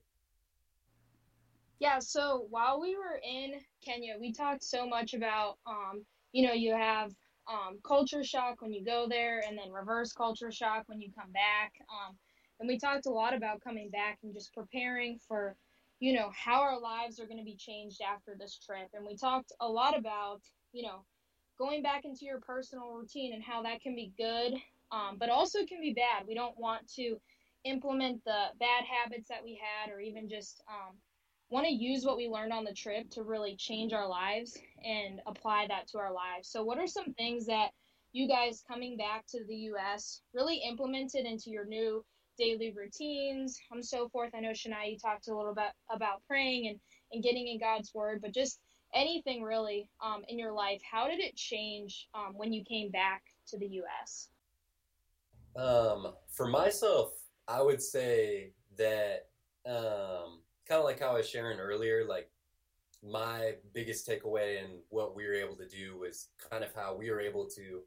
yeah 1.78 1.98
so 1.98 2.46
while 2.50 2.80
we 2.80 2.96
were 2.96 3.20
in 3.24 3.52
kenya 3.84 4.14
we 4.20 4.32
talked 4.32 4.62
so 4.64 4.86
much 4.86 5.14
about 5.14 5.58
um, 5.66 6.04
you 6.32 6.46
know 6.46 6.52
you 6.52 6.72
have 6.72 7.12
um, 7.50 7.78
culture 7.84 8.22
shock 8.22 8.62
when 8.62 8.72
you 8.72 8.84
go 8.84 9.06
there, 9.08 9.42
and 9.46 9.58
then 9.58 9.72
reverse 9.72 10.12
culture 10.12 10.52
shock 10.52 10.84
when 10.86 11.00
you 11.00 11.10
come 11.12 11.32
back. 11.32 11.72
Um, 11.90 12.16
and 12.58 12.68
we 12.68 12.78
talked 12.78 13.06
a 13.06 13.10
lot 13.10 13.34
about 13.34 13.62
coming 13.62 13.90
back 13.90 14.18
and 14.22 14.34
just 14.34 14.54
preparing 14.54 15.18
for, 15.26 15.56
you 15.98 16.12
know, 16.12 16.30
how 16.34 16.60
our 16.60 16.78
lives 16.78 17.18
are 17.18 17.26
going 17.26 17.38
to 17.38 17.44
be 17.44 17.56
changed 17.56 18.00
after 18.02 18.36
this 18.38 18.58
trip. 18.64 18.88
And 18.94 19.04
we 19.04 19.16
talked 19.16 19.52
a 19.60 19.68
lot 19.68 19.98
about, 19.98 20.40
you 20.72 20.82
know, 20.82 21.04
going 21.60 21.82
back 21.82 22.06
into 22.06 22.24
your 22.24 22.40
personal 22.40 22.92
routine 22.94 23.34
and 23.34 23.44
how 23.44 23.62
that 23.62 23.82
can 23.82 23.94
be 23.94 24.12
good, 24.18 24.54
um, 24.92 25.18
but 25.20 25.30
also 25.30 25.60
can 25.66 25.80
be 25.80 25.92
bad. 25.94 26.26
We 26.26 26.34
don't 26.34 26.58
want 26.58 26.88
to 26.94 27.18
implement 27.64 28.24
the 28.24 28.46
bad 28.58 28.84
habits 28.84 29.28
that 29.28 29.44
we 29.44 29.60
had 29.62 29.92
or 29.92 30.00
even 30.00 30.28
just 30.30 30.64
um, 30.68 30.96
want 31.50 31.66
to 31.66 31.72
use 31.72 32.04
what 32.04 32.16
we 32.16 32.28
learned 32.28 32.52
on 32.54 32.64
the 32.64 32.72
trip 32.74 33.10
to 33.10 33.22
really 33.22 33.56
change 33.56 33.92
our 33.92 34.08
lives 34.08 34.58
and 34.84 35.20
apply 35.26 35.66
that 35.68 35.86
to 35.88 35.98
our 35.98 36.12
lives. 36.12 36.48
So, 36.50 36.64
what 36.64 36.78
are 36.78 36.86
some 36.86 37.12
things 37.14 37.46
that 37.46 37.70
you 38.12 38.26
guys 38.26 38.64
coming 38.66 38.96
back 38.96 39.26
to 39.28 39.44
the 39.46 39.56
US 39.74 40.22
really 40.34 40.62
implemented 40.66 41.26
into 41.26 41.50
your 41.50 41.66
new 41.66 42.04
daily 42.38 42.72
routines 42.74 43.60
and 43.70 43.84
so 43.84 44.08
forth? 44.08 44.30
I 44.34 44.40
know 44.40 44.52
Shanya, 44.52 44.92
you 44.92 44.98
talked 44.98 45.28
a 45.28 45.36
little 45.36 45.54
bit 45.54 45.70
about 45.90 46.22
praying 46.26 46.68
and, 46.68 46.80
and 47.12 47.22
getting 47.22 47.48
in 47.48 47.60
God's 47.60 47.92
word, 47.94 48.20
but 48.22 48.32
just 48.32 48.58
anything 48.94 49.42
really 49.42 49.88
um, 50.04 50.22
in 50.28 50.38
your 50.38 50.52
life, 50.52 50.80
how 50.88 51.08
did 51.08 51.20
it 51.20 51.36
change 51.36 52.08
um, 52.14 52.34
when 52.34 52.52
you 52.52 52.64
came 52.64 52.90
back 52.90 53.22
to 53.48 53.58
the 53.58 53.82
US? 53.82 54.28
Um, 55.56 56.12
for 56.30 56.46
myself, 56.46 57.12
I 57.48 57.62
would 57.62 57.82
say 57.82 58.52
that 58.76 59.28
um, 59.66 60.40
kind 60.68 60.78
of 60.78 60.84
like 60.84 61.00
how 61.00 61.10
I 61.10 61.18
was 61.18 61.28
sharing 61.28 61.58
earlier, 61.58 62.04
like 62.08 62.30
my 63.02 63.54
biggest 63.72 64.08
takeaway 64.08 64.62
and 64.62 64.74
what 64.90 65.16
we 65.16 65.26
were 65.26 65.34
able 65.34 65.56
to 65.56 65.66
do 65.66 65.98
was 65.98 66.28
kind 66.50 66.62
of 66.62 66.74
how 66.74 66.94
we 66.94 67.10
were 67.10 67.20
able 67.20 67.46
to 67.46 67.80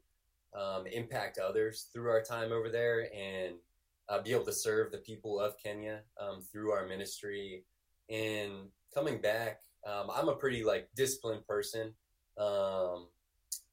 um, 0.58 0.86
impact 0.86 1.38
others 1.38 1.88
through 1.92 2.10
our 2.10 2.22
time 2.22 2.52
over 2.52 2.68
there 2.68 3.08
and 3.14 3.54
uh, 4.08 4.20
be 4.20 4.32
able 4.32 4.44
to 4.44 4.52
serve 4.52 4.92
the 4.92 4.98
people 4.98 5.40
of 5.40 5.58
Kenya 5.58 6.00
um, 6.20 6.40
through 6.40 6.72
our 6.72 6.86
ministry. 6.86 7.64
And 8.10 8.68
coming 8.92 9.20
back, 9.20 9.60
um, 9.86 10.10
I'm 10.14 10.28
a 10.28 10.34
pretty 10.34 10.64
like 10.64 10.88
disciplined 10.94 11.46
person. 11.46 11.94
Um, 12.38 13.08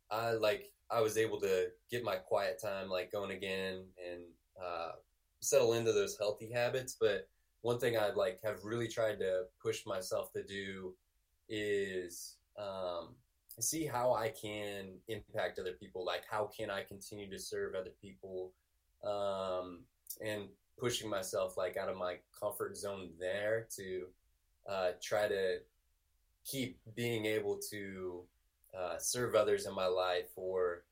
I 0.10 0.32
like 0.32 0.72
I 0.89 1.01
was 1.01 1.18
able 1.18 1.39
to 1.41 1.68
get 1.89 2.03
my 2.03 2.15
quiet 2.15 2.60
time 2.62 2.89
like 2.89 3.12
going 3.12 3.32
again 3.32 3.84
and 4.06 4.22
uh, 4.62 4.91
settle 5.39 5.74
into 5.74 5.91
those 5.91 6.18
healthy 6.18 6.51
habits, 6.51 6.96
but 7.00 7.27
one 7.62 7.80
thing 7.80 7.98
I'd 7.98 8.15
like 8.15 8.39
have 8.44 8.63
really 8.63 8.88
tried 8.88 9.20
to 9.20 9.44
push 9.62 9.86
myself 9.86 10.32
to 10.34 10.44
do 10.44 10.94
is 11.48 12.36
um, 12.58 13.10
see 13.60 13.86
how 13.86 14.13
I 14.13 14.30
can 14.30 14.94
impact 15.08 15.60
other 15.60 15.74
people. 15.74 16.06
Like, 16.06 16.24
how 16.30 16.50
can 16.58 16.70
I 16.70 16.84
continue 16.84 17.30
to 17.30 17.39
serve 17.39 17.75
other 17.75 17.91
people, 18.01 18.51
um, 19.03 19.80
and 20.25 20.44
pushing 20.80 21.10
myself 21.10 21.58
like 21.58 21.77
out 21.77 21.89
of 21.89 21.98
my 21.98 22.18
comfort 22.38 22.75
zone 22.75 23.10
there 23.20 23.68
to 23.77 24.08
uh, 24.70 24.91
try 25.01 25.27
to 25.27 25.60
keep 26.45 26.79
being 26.95 27.25
able 27.25 27.60
to 27.71 28.24
uh, 28.77 28.98
serve 28.98 29.36
others 29.36 29.65
in 29.65 29.75
my 29.75 29.88
life 29.88 30.29
or 30.36 30.83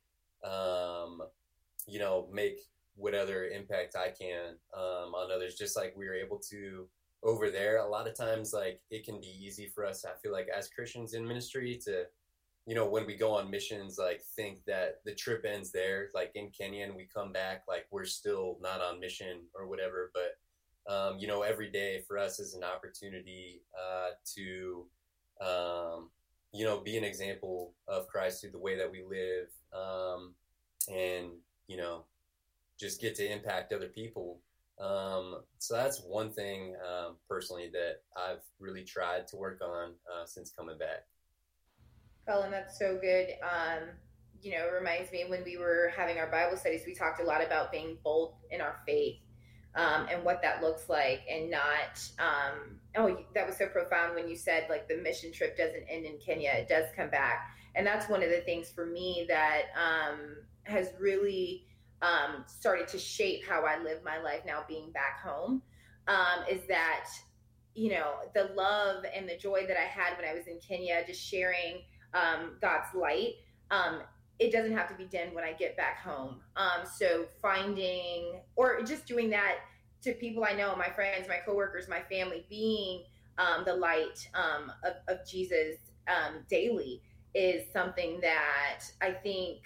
um, 0.43 1.21
you 1.87 1.99
know 1.99 2.27
make 2.31 2.59
whatever 2.95 3.47
impact 3.47 3.95
I 3.95 4.09
can 4.09 4.55
um, 4.75 5.15
on 5.15 5.31
others, 5.31 5.55
just 5.55 5.77
like 5.77 5.95
we 5.95 6.05
were 6.05 6.13
able 6.13 6.37
to 6.49 6.87
over 7.23 7.49
there. 7.49 7.77
A 7.77 7.87
lot 7.87 8.07
of 8.07 8.15
times, 8.15 8.53
like 8.53 8.81
it 8.91 9.05
can 9.05 9.19
be 9.19 9.33
easy 9.41 9.67
for 9.73 9.85
us. 9.85 10.05
I 10.05 10.19
feel 10.21 10.31
like 10.31 10.47
as 10.55 10.69
Christians 10.69 11.13
in 11.13 11.27
ministry 11.27 11.79
to, 11.85 12.05
you 12.65 12.75
know, 12.75 12.87
when 12.87 13.05
we 13.05 13.15
go 13.15 13.31
on 13.31 13.49
missions, 13.49 13.97
like 13.97 14.21
think 14.35 14.59
that 14.67 14.99
the 15.05 15.15
trip 15.15 15.45
ends 15.45 15.71
there, 15.71 16.09
like 16.13 16.31
in 16.35 16.49
Kenya, 16.49 16.85
and 16.85 16.95
we 16.95 17.07
come 17.13 17.31
back, 17.31 17.63
like 17.67 17.87
we're 17.91 18.05
still 18.05 18.57
not 18.61 18.81
on 18.81 18.99
mission 18.99 19.41
or 19.53 19.67
whatever. 19.67 20.11
But 20.13 20.93
um, 20.93 21.19
you 21.19 21.27
know, 21.27 21.41
every 21.41 21.69
day 21.69 22.03
for 22.07 22.17
us 22.17 22.39
is 22.39 22.53
an 22.55 22.63
opportunity 22.63 23.61
uh, 23.77 24.09
to, 24.35 24.85
um, 25.41 26.09
you 26.51 26.65
know, 26.65 26.79
be 26.79 26.97
an 26.97 27.03
example 27.03 27.73
of 27.87 28.07
Christ 28.07 28.41
through 28.41 28.51
the 28.51 28.59
way 28.59 28.77
that 28.77 28.91
we 28.91 29.03
live, 29.03 29.47
um, 29.73 30.33
and 30.93 31.31
you 31.67 31.77
know, 31.77 32.05
just 32.79 33.01
get 33.01 33.15
to 33.15 33.31
impact 33.31 33.73
other 33.73 33.87
people. 33.87 34.39
Um, 34.79 35.41
so 35.57 35.75
that's 35.75 36.01
one 36.01 36.31
thing 36.31 36.75
um, 36.87 37.17
personally 37.27 37.69
that 37.73 38.01
I've 38.15 38.41
really 38.59 38.83
tried 38.83 39.27
to 39.27 39.35
work 39.35 39.59
on 39.61 39.91
uh, 40.11 40.25
since 40.25 40.51
coming 40.51 40.77
back. 40.77 41.05
Cullen, 42.25 42.51
that's 42.51 42.79
so 42.79 42.97
good. 43.01 43.27
Um, 43.43 43.89
you 44.41 44.53
know, 44.53 44.67
it 44.67 44.71
reminds 44.71 45.11
me 45.11 45.25
when 45.27 45.43
we 45.43 45.57
were 45.57 45.91
having 45.95 46.17
our 46.17 46.31
Bible 46.31 46.55
studies, 46.55 46.83
we 46.87 46.95
talked 46.95 47.19
a 47.21 47.25
lot 47.25 47.45
about 47.45 47.71
being 47.71 47.97
bold 48.03 48.35
in 48.51 48.61
our 48.61 48.77
faith 48.87 49.17
um, 49.79 50.07
and 50.11 50.23
what 50.23 50.41
that 50.41 50.61
looks 50.61 50.89
like, 50.89 51.21
and 51.31 51.49
not. 51.49 52.03
Um, 52.19 52.79
oh, 52.97 53.17
that 53.33 53.47
was 53.47 53.57
so 53.57 53.67
profound 53.67 54.15
when 54.15 54.27
you 54.27 54.35
said 54.35 54.67
like 54.69 54.87
the 54.87 54.97
mission 54.97 55.31
trip 55.31 55.57
doesn't 55.57 55.85
end 55.89 56.05
in 56.05 56.17
Kenya; 56.17 56.51
it 56.51 56.67
does 56.67 56.85
come 56.95 57.09
back, 57.09 57.49
and 57.75 57.87
that's 57.87 58.09
one 58.09 58.21
of 58.21 58.29
the 58.29 58.41
things 58.41 58.69
for 58.69 58.85
me 58.85 59.25
that 59.29 59.63
um, 59.75 60.35
has 60.63 60.89
really 60.99 61.65
um, 62.01 62.43
started 62.47 62.87
to 62.89 62.99
shape 62.99 63.45
how 63.47 63.65
I 63.65 63.81
live 63.81 64.03
my 64.03 64.19
life 64.19 64.41
now 64.45 64.63
being 64.67 64.91
back 64.91 65.21
home 65.21 65.61
um, 66.07 66.45
is 66.49 66.61
that, 66.67 67.07
you 67.75 67.91
know, 67.91 68.13
the 68.33 68.51
love 68.55 69.03
and 69.15 69.27
the 69.27 69.37
joy 69.37 69.65
that 69.67 69.77
I 69.77 69.85
had 69.85 70.17
when 70.17 70.27
I 70.27 70.33
was 70.33 70.47
in 70.47 70.59
Kenya, 70.59 71.03
just 71.05 71.21
sharing 71.21 71.81
um, 72.13 72.57
God's 72.61 72.93
light. 72.93 73.33
Um, 73.71 74.01
it 74.39 74.51
doesn't 74.51 74.75
have 74.75 74.87
to 74.87 74.95
be 74.95 75.05
done 75.05 75.33
when 75.33 75.43
I 75.43 75.53
get 75.53 75.75
back 75.75 76.01
home. 76.01 76.41
Um, 76.55 76.87
so 76.97 77.25
finding 77.41 78.41
or 78.55 78.81
just 78.83 79.05
doing 79.05 79.29
that 79.31 79.57
to 80.03 80.13
people 80.13 80.45
I 80.45 80.53
know, 80.53 80.75
my 80.77 80.89
friends, 80.89 81.27
my 81.27 81.39
coworkers, 81.45 81.89
my 81.89 82.01
family, 82.09 82.45
being 82.49 83.03
um, 83.37 83.63
the 83.65 83.75
light 83.75 84.27
of, 84.33 84.93
of, 85.07 85.27
Jesus 85.27 85.75
daily 86.49 87.01
is 87.35 87.71
something 87.71 88.19
that 88.21 88.83
I 89.01 89.11
think 89.11 89.59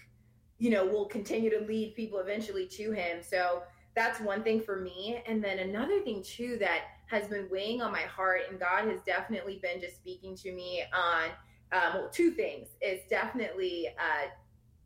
you 0.64 0.70
know, 0.70 0.86
will 0.86 1.06
continue 1.06 1.50
to 1.50 1.66
lead 1.66 1.94
people 1.94 2.20
eventually 2.20 2.66
to 2.66 2.94
him. 2.94 3.22
So 3.22 3.64
that's 3.96 4.22
one 4.22 4.44
thing 4.44 4.62
for 4.62 4.80
me. 4.80 5.22
And 5.28 5.44
then 5.44 5.60
another 5.60 6.00
thing 6.02 6.24
too 6.24 6.56
that 6.62 6.84
has 7.08 7.28
been 7.28 7.50
weighing 7.52 7.82
on 7.82 7.92
my 7.92 8.04
heart, 8.04 8.44
and 8.50 8.58
God 8.58 8.88
has 8.88 9.02
definitely 9.06 9.60
been 9.62 9.82
just 9.82 9.98
speaking 9.98 10.36
to 10.38 10.54
me 10.54 10.84
on 10.94 11.32
um, 11.74 11.94
well, 12.02 12.10
two 12.14 12.32
things. 12.32 12.70
Is 12.82 13.02
definitely 13.10 13.90
uh, 14.00 14.30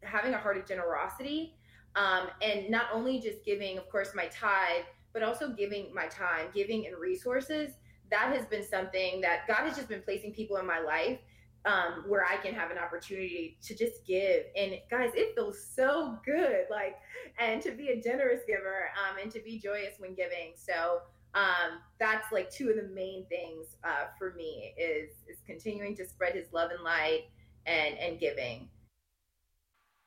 having 0.04 0.34
a 0.34 0.38
heart 0.38 0.58
of 0.58 0.68
generosity, 0.68 1.56
um, 1.96 2.28
and 2.42 2.70
not 2.70 2.86
only 2.94 3.20
just 3.20 3.44
giving, 3.44 3.78
of 3.78 3.90
course, 3.90 4.12
my 4.16 4.28
tithe, 4.28 4.86
but 5.14 5.24
also 5.24 5.50
giving 5.50 5.94
my 5.94 6.08
time, 6.08 6.48
giving 6.54 6.86
and 6.86 6.96
resources. 6.98 7.72
That 8.12 8.36
has 8.36 8.46
been 8.46 8.64
something 8.64 9.22
that 9.22 9.48
God 9.48 9.68
has 9.68 9.76
just 9.76 9.90
been 9.90 10.02
placing 10.02 10.34
people 10.34 10.58
in 10.58 10.66
my 10.66 10.80
life 10.80 11.20
um, 11.66 12.06
where 12.08 12.26
I 12.26 12.38
can 12.38 12.54
have 12.54 12.72
an 12.72 12.78
opportunity 12.78 13.58
to 13.64 13.76
just 13.76 14.06
give. 14.06 14.44
And 14.56 14.74
guys, 14.90 15.12
it 15.16 15.36
feels 15.36 15.62
so 15.62 16.18
good, 16.24 16.66
like, 16.70 16.96
and 17.40 17.62
to 17.64 17.72
be 17.72 17.90
a 17.90 18.02
generous 18.02 18.42
giver 18.48 18.90
um, 18.98 19.18
and 19.22 19.32
to 19.32 19.40
be 19.42 19.60
joyous 19.60 19.96
when 19.98 20.16
giving. 20.16 20.54
So 20.56 21.02
um, 21.34 21.80
that's 22.00 22.32
like 22.32 22.50
two 22.50 22.70
of 22.70 22.78
the 22.78 22.88
main 22.94 23.26
things 23.28 23.76
uh, 23.84 24.06
for 24.18 24.34
me 24.34 24.74
is 24.78 25.10
is 25.28 25.40
continuing 25.46 25.96
to 25.98 26.06
spread 26.08 26.36
His 26.36 26.48
love 26.54 26.72
and 26.72 26.84
light 26.84 27.26
and 27.66 27.98
and 27.98 28.20
giving. 28.20 28.70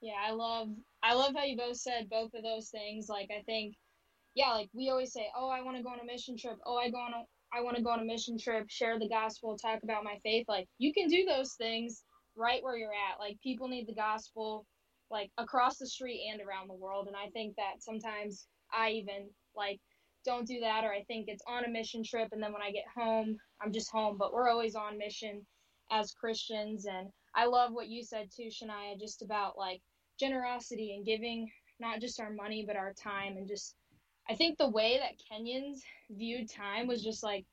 Yeah, 0.01 0.15
I 0.27 0.33
love 0.33 0.69
I 1.03 1.15
love 1.15 1.35
how 1.37 1.45
you 1.45 1.57
both 1.57 1.77
said 1.79 2.09
both 2.11 2.35
of 2.35 2.43
those 2.43 2.71
things. 2.71 3.09
Like 3.09 3.31
I 3.37 3.43
think, 3.43 3.75
yeah, 4.35 4.51
like 4.53 4.71
we 4.75 4.91
always 4.91 5.13
say, 5.13 5.29
oh, 5.37 5.49
I 5.51 5.63
want 5.63 5.77
to 5.77 5.83
go 5.83 5.91
on 5.91 6.01
a 6.01 6.05
mission 6.05 6.37
trip. 6.39 6.59
Oh, 6.67 6.77
I 6.79 6.91
go 6.91 6.99
on 6.99 7.13
a 7.15 7.25
I 7.57 7.63
want 7.63 7.77
to 7.77 7.83
go 7.83 7.91
on 7.91 8.01
a 8.01 8.05
mission 8.05 8.39
trip, 8.39 8.67
share 8.71 8.99
the 8.99 9.09
gospel, 9.09 9.57
talk 9.59 9.81
about 9.85 10.05
my 10.05 10.19
faith. 10.23 10.47
Like 10.49 10.69
you 10.79 10.93
can 10.95 11.09
do 11.09 11.25
those 11.25 11.55
things 11.55 12.05
right 12.37 12.63
where 12.63 12.77
you're 12.77 12.93
at. 12.95 13.21
Like 13.21 13.39
people 13.43 13.69
need 13.69 13.89
the 13.89 13.95
gospel 13.95 14.67
like 15.11 15.31
across 15.39 15.79
the 15.79 15.87
street 15.89 16.29
and 16.33 16.41
around 16.43 16.69
the 16.69 16.75
world. 16.75 17.09
And 17.09 17.17
I 17.17 17.31
think 17.31 17.57
that 17.57 17.83
sometimes 17.83 18.47
I 18.73 18.91
even 18.91 19.31
like 19.57 19.81
don't 20.25 20.47
do 20.47 20.61
that 20.61 20.85
or 20.85 20.93
I 20.93 21.05
think 21.05 21.27
it's 21.29 21.45
on 21.49 21.65
a 21.65 21.71
mission 21.71 22.05
trip 22.05 22.29
and 22.33 22.43
then 22.43 22.53
when 22.53 22.63
I 22.63 22.73
get 22.73 22.85
home, 22.97 23.37
I'm 23.63 23.73
just 23.73 23.91
home. 23.93 24.17
But 24.19 24.33
we're 24.33 24.51
always 24.51 24.77
on 24.77 24.99
mission 24.99 25.47
as 25.91 26.13
Christians 26.13 26.87
and 26.87 27.09
I 27.35 27.47
love 27.47 27.73
what 27.73 27.89
you 27.89 28.05
said 28.05 28.29
too, 28.37 28.49
Shanya, 28.51 28.99
just 29.01 29.23
about 29.23 29.59
like 29.59 29.81
generosity 30.21 30.95
and 30.95 31.07
giving 31.07 31.51
not 31.81 32.01
just 32.01 32.21
our 32.21 32.31
money 32.31 32.65
but 32.67 32.77
our 32.77 32.93
time 32.93 33.39
and 33.39 33.49
just 33.49 33.75
I 34.31 34.37
think 34.37 34.59
the 34.59 34.69
way 34.69 35.01
that 35.01 35.19
Kenyans 35.19 35.81
viewed 36.11 36.49
time 36.49 36.87
was 36.87 37.03
just 37.03 37.25
like 37.25 37.45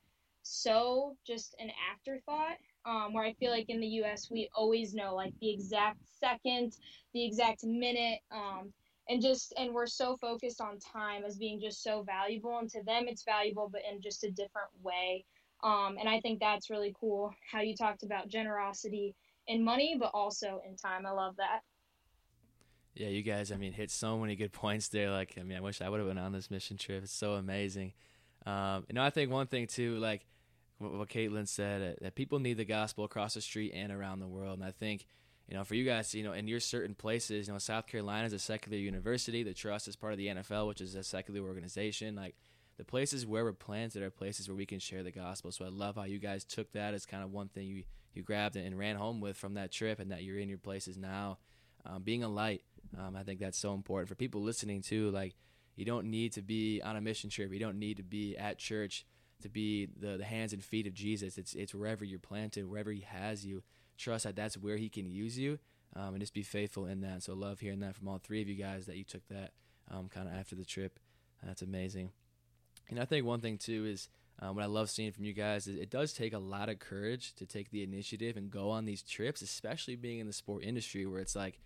so 0.43 1.15
just 1.25 1.55
an 1.59 1.71
afterthought. 1.91 2.57
Um, 2.85 3.13
where 3.13 3.25
I 3.25 3.33
feel 3.33 3.51
like 3.51 3.69
in 3.69 3.81
the 3.81 3.87
U.S. 3.87 4.29
we 4.31 4.49
always 4.55 4.93
know 4.93 5.13
like 5.13 5.33
the 5.41 5.49
exact 5.49 5.99
second, 6.21 6.77
the 7.13 7.25
exact 7.25 7.65
minute, 7.65 8.19
um, 8.31 8.71
and 9.09 9.21
just 9.21 9.53
and 9.57 9.73
we're 9.73 9.87
so 9.87 10.15
focused 10.15 10.61
on 10.61 10.79
time 10.79 11.25
as 11.25 11.35
being 11.37 11.59
just 11.59 11.83
so 11.83 12.03
valuable, 12.03 12.59
and 12.59 12.69
to 12.69 12.83
them 12.83 13.05
it's 13.07 13.23
valuable, 13.23 13.67
but 13.69 13.81
in 13.91 14.01
just 14.01 14.23
a 14.23 14.31
different 14.31 14.69
way. 14.83 15.25
Um, 15.63 15.97
and 15.99 16.07
I 16.07 16.21
think 16.21 16.39
that's 16.39 16.69
really 16.69 16.95
cool 16.97 17.33
how 17.51 17.59
you 17.59 17.75
talked 17.75 18.03
about 18.03 18.29
generosity 18.29 19.15
in 19.47 19.65
money, 19.65 19.97
but 19.99 20.11
also 20.13 20.61
in 20.65 20.77
time. 20.77 21.05
I 21.05 21.11
love 21.11 21.35
that. 21.37 21.61
Yeah, 22.97 23.09
you 23.09 23.21
guys, 23.21 23.51
I 23.51 23.57
mean, 23.57 23.73
hit 23.73 23.91
so 23.91 24.17
many 24.17 24.35
good 24.35 24.51
points 24.51 24.87
there. 24.87 25.11
Like, 25.11 25.35
I 25.39 25.43
mean, 25.43 25.57
I 25.57 25.61
wish 25.61 25.81
I 25.81 25.89
would 25.89 25.99
have 25.99 26.09
been 26.09 26.17
on 26.17 26.31
this 26.31 26.49
mission 26.49 26.77
trip. 26.77 27.03
It's 27.03 27.13
so 27.13 27.33
amazing. 27.33 27.93
Um, 28.45 28.85
you 28.89 28.95
know, 28.95 29.03
I 29.03 29.11
think 29.11 29.31
one 29.31 29.47
thing 29.47 29.67
too, 29.67 29.97
like 29.97 30.25
what 30.79 31.09
Caitlin 31.09 31.47
said, 31.47 31.81
uh, 31.81 31.95
that 32.01 32.15
people 32.15 32.39
need 32.39 32.57
the 32.57 32.65
gospel 32.65 33.03
across 33.03 33.35
the 33.35 33.41
street 33.41 33.71
and 33.75 33.91
around 33.91 34.19
the 34.19 34.27
world. 34.27 34.57
And 34.57 34.67
I 34.67 34.71
think, 34.71 35.05
you 35.47 35.55
know, 35.55 35.63
for 35.63 35.75
you 35.75 35.85
guys, 35.85 36.15
you 36.15 36.23
know, 36.23 36.33
in 36.33 36.47
your 36.47 36.59
certain 36.59 36.95
places, 36.95 37.47
you 37.47 37.53
know, 37.53 37.59
South 37.59 37.87
Carolina 37.87 38.25
is 38.25 38.33
a 38.33 38.39
secular 38.39 38.77
university. 38.77 39.43
The 39.43 39.53
Trust 39.53 39.87
is 39.87 39.95
part 39.95 40.13
of 40.13 40.17
the 40.17 40.27
NFL, 40.27 40.67
which 40.67 40.81
is 40.81 40.95
a 40.95 41.03
secular 41.03 41.41
organization. 41.41 42.15
Like, 42.15 42.35
the 42.77 42.83
places 42.85 43.25
where 43.25 43.43
we're 43.43 43.53
planted 43.53 44.03
are 44.03 44.11
places 44.11 44.47
where 44.47 44.55
we 44.55 44.65
can 44.65 44.79
share 44.79 45.03
the 45.03 45.11
gospel. 45.11 45.51
So 45.51 45.65
I 45.65 45.69
love 45.69 45.95
how 45.95 46.03
you 46.03 46.19
guys 46.19 46.45
took 46.45 46.71
that 46.73 46.93
as 46.93 47.05
kind 47.05 47.23
of 47.23 47.31
one 47.31 47.49
thing 47.49 47.67
you 47.67 47.83
you 48.13 48.23
grabbed 48.23 48.55
and 48.55 48.77
ran 48.77 48.95
home 48.95 49.19
with 49.19 49.37
from 49.37 49.55
that 49.55 49.71
trip, 49.71 49.99
and 49.99 50.11
that 50.11 50.23
you're 50.23 50.39
in 50.39 50.49
your 50.49 50.57
places 50.57 50.97
now, 50.97 51.37
um, 51.85 52.01
being 52.01 52.23
a 52.23 52.27
light. 52.27 52.63
Um, 52.97 53.15
I 53.15 53.23
think 53.23 53.39
that's 53.39 53.57
so 53.57 53.73
important 53.73 54.09
for 54.09 54.15
people 54.15 54.41
listening 54.41 54.81
too. 54.81 55.09
Like, 55.11 55.35
you 55.75 55.85
don't 55.85 56.09
need 56.09 56.33
to 56.33 56.41
be 56.41 56.81
on 56.81 56.95
a 56.95 57.01
mission 57.01 57.29
trip. 57.29 57.51
You 57.51 57.59
don't 57.59 57.79
need 57.79 57.97
to 57.97 58.03
be 58.03 58.35
at 58.37 58.57
church 58.57 59.05
to 59.41 59.49
be 59.49 59.87
the, 59.99 60.17
the 60.17 60.25
hands 60.25 60.53
and 60.53 60.63
feet 60.63 60.87
of 60.87 60.93
Jesus. 60.93 61.37
It's 61.37 61.53
it's 61.53 61.75
wherever 61.75 62.03
you're 62.03 62.19
planted, 62.19 62.69
wherever 62.69 62.91
He 62.91 63.01
has 63.01 63.45
you. 63.45 63.63
Trust 63.97 64.25
that 64.25 64.35
that's 64.35 64.57
where 64.57 64.77
He 64.77 64.89
can 64.89 65.05
use 65.05 65.37
you, 65.37 65.59
um, 65.95 66.09
and 66.09 66.19
just 66.19 66.33
be 66.33 66.43
faithful 66.43 66.85
in 66.85 67.01
that. 67.01 67.23
So 67.23 67.33
love 67.33 67.59
hearing 67.59 67.79
that 67.79 67.95
from 67.95 68.07
all 68.07 68.19
three 68.19 68.41
of 68.41 68.47
you 68.47 68.55
guys 68.55 68.85
that 68.85 68.97
you 68.97 69.03
took 69.03 69.27
that 69.29 69.51
um, 69.91 70.09
kind 70.09 70.27
of 70.27 70.33
after 70.33 70.55
the 70.55 70.65
trip. 70.65 70.99
That's 71.43 71.61
amazing. 71.61 72.11
And 72.89 72.99
I 72.99 73.05
think 73.05 73.25
one 73.25 73.41
thing 73.41 73.57
too 73.57 73.85
is 73.85 74.09
um, 74.39 74.55
what 74.55 74.63
I 74.63 74.67
love 74.67 74.89
seeing 74.89 75.11
from 75.11 75.25
you 75.25 75.33
guys 75.33 75.67
is 75.67 75.77
it 75.77 75.89
does 75.89 76.13
take 76.13 76.33
a 76.33 76.39
lot 76.39 76.69
of 76.69 76.79
courage 76.79 77.33
to 77.35 77.45
take 77.45 77.71
the 77.71 77.83
initiative 77.83 78.37
and 78.37 78.49
go 78.49 78.69
on 78.69 78.85
these 78.85 79.01
trips, 79.01 79.41
especially 79.41 79.95
being 79.95 80.19
in 80.19 80.27
the 80.27 80.33
sport 80.33 80.63
industry 80.63 81.05
where 81.05 81.19
it's 81.19 81.35
like, 81.35 81.59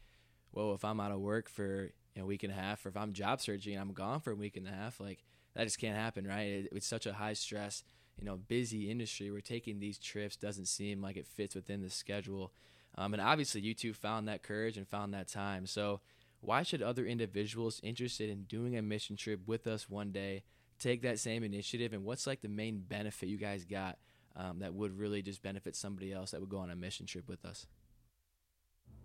well, 0.52 0.74
if 0.74 0.84
I'm 0.84 1.00
out 1.00 1.12
of 1.12 1.20
work 1.20 1.50
for 1.50 1.92
a 2.18 2.26
week 2.26 2.44
and 2.44 2.52
a 2.52 2.56
half, 2.56 2.86
or 2.86 2.90
if 2.90 2.98
I'm 2.98 3.14
job 3.14 3.42
searching 3.42 3.74
and 3.74 3.82
I'm 3.82 3.94
gone 3.94 4.20
for 4.20 4.32
a 4.32 4.36
week 4.36 4.58
and 4.58 4.68
a 4.68 4.72
half, 4.72 5.00
like 5.00 5.24
that 5.56 5.64
just 5.64 5.80
can't 5.80 5.98
happen, 5.98 6.28
right? 6.28 6.48
It, 6.48 6.70
it's 6.72 6.88
such 6.88 7.06
a 7.06 7.14
high 7.14 7.34
stress, 7.34 7.84
you 8.20 8.26
know, 8.26 8.38
busy 8.38 8.90
industry 8.90 9.32
We're 9.32 9.42
taking 9.42 9.80
these 9.80 9.98
trips 9.98 10.36
doesn't 10.36 10.68
seem 10.68 11.02
like 11.02 11.18
it 11.18 11.28
fits 11.28 11.56
within 11.56 11.82
the 11.82 11.90
schedule. 11.90 12.52
Um, 12.98 13.14
and 13.14 13.22
obviously, 13.22 13.62
you 13.62 13.74
two 13.74 13.94
found 13.94 14.28
that 14.28 14.44
courage 14.44 14.78
and 14.78 14.88
found 14.88 15.14
that 15.14 15.30
time. 15.30 15.66
So, 15.66 16.02
why 16.42 16.64
should 16.64 16.82
other 16.82 17.06
individuals 17.06 17.80
interested 17.84 18.30
in 18.30 18.44
doing 18.44 18.76
a 18.76 18.82
mission 18.82 19.16
trip 19.16 19.42
with 19.46 19.68
us 19.68 19.90
one 19.90 20.12
day 20.12 20.44
take 20.80 21.04
that 21.04 21.20
same 21.20 21.44
initiative? 21.44 21.94
And 21.94 22.04
what's 22.04 22.28
like 22.28 22.42
the 22.42 22.50
main 22.50 22.80
benefit 22.80 23.30
you 23.30 23.38
guys 23.38 23.64
got 23.64 23.98
um, 24.36 24.60
that 24.60 24.74
would 24.74 24.98
really 24.98 25.22
just 25.22 25.42
benefit 25.42 25.76
somebody 25.76 26.12
else 26.12 26.32
that 26.32 26.42
would 26.42 26.50
go 26.50 26.58
on 26.58 26.72
a 26.72 26.76
mission 26.76 27.06
trip 27.06 27.30
with 27.30 27.46
us? 27.46 27.68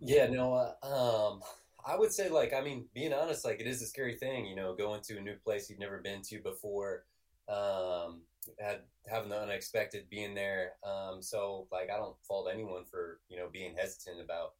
Yeah, 0.00 0.26
no, 0.28 0.54
uh, 0.54 0.86
um, 0.86 1.40
I 1.84 1.96
would 1.96 2.12
say 2.12 2.28
like 2.28 2.52
I 2.52 2.60
mean, 2.60 2.86
being 2.94 3.12
honest, 3.12 3.44
like 3.44 3.60
it 3.60 3.66
is 3.66 3.82
a 3.82 3.86
scary 3.86 4.16
thing, 4.16 4.46
you 4.46 4.56
know, 4.56 4.74
going 4.74 5.00
to 5.02 5.18
a 5.18 5.22
new 5.22 5.36
place 5.36 5.70
you've 5.70 5.78
never 5.78 5.98
been 5.98 6.22
to 6.22 6.40
before, 6.40 7.04
um, 7.48 8.22
had 8.60 8.80
having 9.08 9.30
the 9.30 9.40
unexpected 9.40 10.08
being 10.10 10.34
there. 10.34 10.72
Um, 10.84 11.22
so 11.22 11.66
like 11.72 11.88
I 11.90 11.96
don't 11.96 12.16
fault 12.28 12.48
anyone 12.52 12.84
for 12.90 13.20
you 13.28 13.38
know 13.38 13.48
being 13.52 13.74
hesitant 13.76 14.20
about 14.20 14.54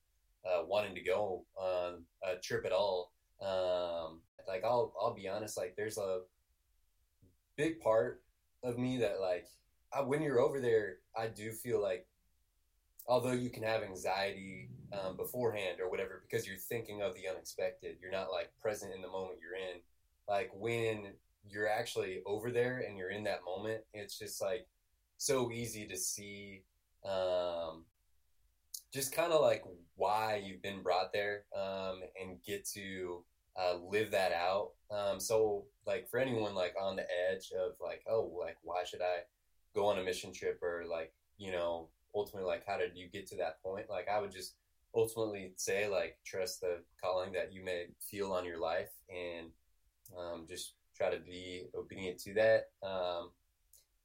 uh, 0.47 0.63
wanting 0.67 0.95
to 0.95 1.03
go 1.03 1.45
on 1.57 2.05
a 2.25 2.37
trip 2.41 2.65
at 2.65 2.73
all. 2.73 3.13
Um, 3.43 4.21
like 4.49 4.65
I'll 4.65 4.95
I'll 5.01 5.15
be 5.15 5.29
honest, 5.29 5.59
like 5.59 5.75
there's 5.77 5.99
a 5.99 6.21
big 7.57 7.81
part 7.81 8.23
of 8.63 8.79
me 8.79 8.99
that 8.99 9.21
like 9.21 9.47
I, 9.93 10.01
when 10.01 10.23
you're 10.23 10.41
over 10.41 10.61
there, 10.61 10.99
I 11.17 11.27
do 11.29 11.53
feel 11.53 11.83
like 11.83 12.07
although 13.07 13.33
you 13.33 13.51
can 13.51 13.63
have 13.63 13.83
anxiety 13.83 14.69
um, 14.93 15.17
beforehand 15.17 15.79
or 15.81 15.91
whatever 15.91 16.23
because 16.29 16.47
you're 16.47 16.57
thinking 16.57 17.03
of 17.03 17.15
the 17.15 17.29
unexpected. 17.29 17.97
You're 18.01 18.13
not 18.13 18.31
like 18.31 18.51
present 18.61 18.95
in 18.95 19.03
the 19.03 19.09
moment 19.09 19.39
you're 19.41 19.57
in. 19.57 19.81
Like 20.29 20.51
when 20.55 21.13
you're 21.49 21.69
actually 21.69 22.23
over 22.27 22.51
there 22.51 22.85
and 22.87 22.97
you're 22.99 23.11
in 23.11 23.25
that 23.25 23.45
moment 23.45 23.81
it's 23.95 24.19
just 24.19 24.43
like 24.43 24.67
so 25.17 25.51
easy 25.51 25.87
to 25.87 25.97
see 25.97 26.63
um, 27.05 27.85
just 28.93 29.15
kind 29.15 29.33
of 29.33 29.41
like 29.41 29.65
why 29.95 30.43
you've 30.45 30.63
been 30.63 30.83
brought 30.83 31.13
there 31.13 31.45
um, 31.57 32.01
and 32.21 32.43
get 32.45 32.67
to 32.67 33.23
uh, 33.57 33.77
live 33.91 34.11
that 34.11 34.33
out. 34.33 34.71
Um, 34.91 35.21
so 35.21 35.65
like 35.87 36.09
for 36.09 36.19
anyone 36.19 36.55
like 36.55 36.75
on 36.81 36.97
the 36.97 37.07
edge 37.31 37.53
of 37.59 37.73
like 37.81 38.03
oh 38.09 38.33
like 38.39 38.57
why 38.63 38.85
should 38.85 39.01
i 39.01 39.21
go 39.75 39.87
on 39.87 39.99
a 39.99 40.03
mission 40.03 40.33
trip 40.33 40.59
or 40.63 40.85
like 40.91 41.13
you 41.39 41.53
know 41.53 41.89
ultimately 42.15 42.47
like 42.49 42.65
how 42.67 42.77
did 42.77 42.93
you 42.95 43.09
get 43.09 43.27
to 43.29 43.37
that 43.37 43.63
point? 43.63 43.87
Like 43.89 44.09
i 44.09 44.21
would 44.21 44.33
just 44.33 44.55
ultimately 44.97 45.53
say 45.57 45.89
like 45.89 46.17
trust 46.25 46.61
the 46.61 46.79
calling 47.03 47.33
that 47.33 47.53
you 47.53 47.65
may 47.65 47.87
feel 48.11 48.33
on 48.33 48.45
your 48.45 48.59
life 48.59 48.91
and 49.11 49.49
um, 50.19 50.47
just 50.49 50.75
try 50.97 51.11
to 51.11 51.21
be 51.21 51.65
obedient 51.77 52.19
to 52.21 52.35
that. 52.35 52.71
Um, 52.83 53.31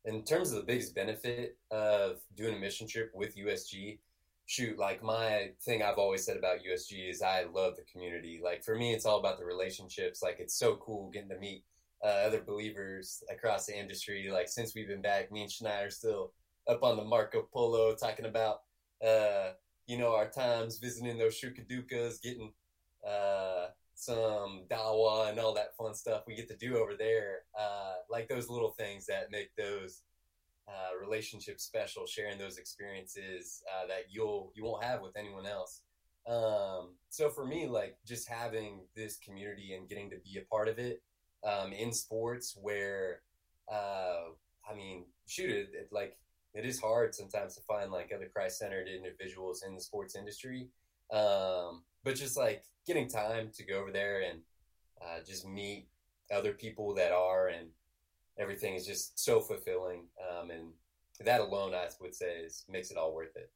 in 0.06 0.24
terms 0.24 0.52
of 0.52 0.58
the 0.58 0.66
biggest 0.66 0.94
benefit 0.94 1.58
of 1.70 2.18
doing 2.36 2.56
a 2.56 2.60
mission 2.60 2.88
trip 2.88 3.12
with 3.14 3.36
usg 3.38 4.00
shoot 4.48 4.78
like 4.80 5.04
my 5.04 5.52
thing 5.62 5.84
i've 5.84 6.00
always 6.00 6.26
said 6.26 6.36
about 6.36 6.58
usg 6.68 7.10
is 7.10 7.22
i 7.22 7.46
love 7.54 7.76
the 7.76 7.84
community. 7.92 8.42
Like 8.44 8.64
for 8.64 8.76
me 8.76 8.94
it's 8.94 9.06
all 9.06 9.20
about 9.20 9.40
the 9.40 9.46
relationships. 9.46 10.22
Like 10.22 10.38
it's 10.40 10.58
so 10.58 10.76
cool 10.78 11.10
getting 11.12 11.30
to 11.30 11.38
meet 11.38 11.64
uh, 12.04 12.26
other 12.26 12.42
believers 12.42 13.24
across 13.32 13.68
the 13.68 13.80
industry. 13.80 14.30
Like 14.32 14.50
since 14.50 14.74
we've 14.76 14.88
been 14.88 15.02
back 15.02 15.32
me 15.32 15.44
and 15.44 15.52
Shanya 15.52 15.88
are 15.88 15.90
still 15.92 16.34
up 16.68 16.84
on 16.84 16.98
the 16.98 17.04
Marco 17.04 17.48
Polo 17.54 17.96
talking 17.96 18.26
about, 18.26 18.62
uh, 19.06 19.52
you 19.92 19.98
know, 19.98 20.16
our 20.16 20.30
times 20.30 20.78
visiting 20.78 21.18
those 21.18 21.36
shukadukas, 21.36 22.22
getting 22.22 22.54
uh, 23.06 23.66
some 23.94 24.62
dawa 24.72 25.30
and 25.30 25.38
all 25.38 25.54
that 25.54 25.76
fun 25.76 25.94
stuff 25.94 26.24
we 26.26 26.34
get 26.34 26.48
to 26.48 26.56
do 26.56 26.78
over 26.78 26.94
there. 26.98 27.40
Uh, 27.60 27.96
like 28.10 28.30
those 28.30 28.50
little 28.50 28.72
things 28.72 29.06
that 29.06 29.32
make 29.32 29.54
those 29.58 30.04
uh, 30.66 30.98
relationships 30.98 31.66
special, 31.66 32.06
sharing 32.06 32.38
those 32.38 32.58
experiences 32.58 33.64
uh, 33.70 33.86
that 33.86 34.06
you'll 34.10 34.54
you 34.56 34.64
won't 34.64 34.82
have 34.82 35.02
with 35.02 35.18
anyone 35.18 35.46
else. 35.46 35.82
Um, 36.26 36.96
so 37.10 37.30
for 37.30 37.46
me, 37.46 37.68
like 37.68 37.98
just 38.08 38.30
having 38.30 38.86
this 38.96 39.18
community 39.18 39.74
and 39.74 39.90
getting 39.90 40.10
to 40.12 40.20
be 40.24 40.40
a 40.40 40.46
part 40.50 40.70
of 40.70 40.80
it 40.80 41.02
um, 41.44 41.74
in 41.74 41.92
sports, 41.92 42.58
where 42.62 43.24
uh, 43.70 44.30
I 44.72 44.74
mean, 44.74 45.04
shoot 45.28 45.50
it, 45.50 45.72
it 45.74 45.90
like 45.92 46.16
it 46.54 46.66
is 46.66 46.80
hard 46.80 47.16
sometimes 47.16 47.56
to 47.56 47.62
find 47.62 47.92
like 47.92 48.12
other 48.14 48.30
Christ 48.34 48.60
centered 48.60 48.88
individuals 48.88 49.64
in 49.66 49.76
the 49.76 49.82
sports 49.82 50.16
industry. 50.16 50.68
Um, 51.12 51.84
but 52.04 52.16
just 52.16 52.38
like 52.38 52.64
getting 52.86 53.08
time 53.08 53.52
to 53.56 53.66
go 53.66 53.80
over 53.80 53.92
there 53.92 54.22
and 54.22 54.40
uh, 55.02 55.24
just 55.26 55.48
meet 55.48 55.88
other 56.34 56.54
people 56.54 56.94
that 56.96 57.12
are 57.12 57.48
and 57.48 57.68
everything 58.38 58.76
is 58.76 58.86
just 58.86 59.20
so 59.20 59.40
fulfilling. 59.40 60.06
Um, 60.30 60.52
and 60.52 60.70
that 61.24 61.42
alone, 61.42 61.74
I 61.74 61.88
would 62.00 62.16
say, 62.16 62.38
is 62.46 62.66
makes 62.70 62.92
it 62.92 62.98
all 62.98 63.14
worth 63.14 63.36
it. 63.36 63.52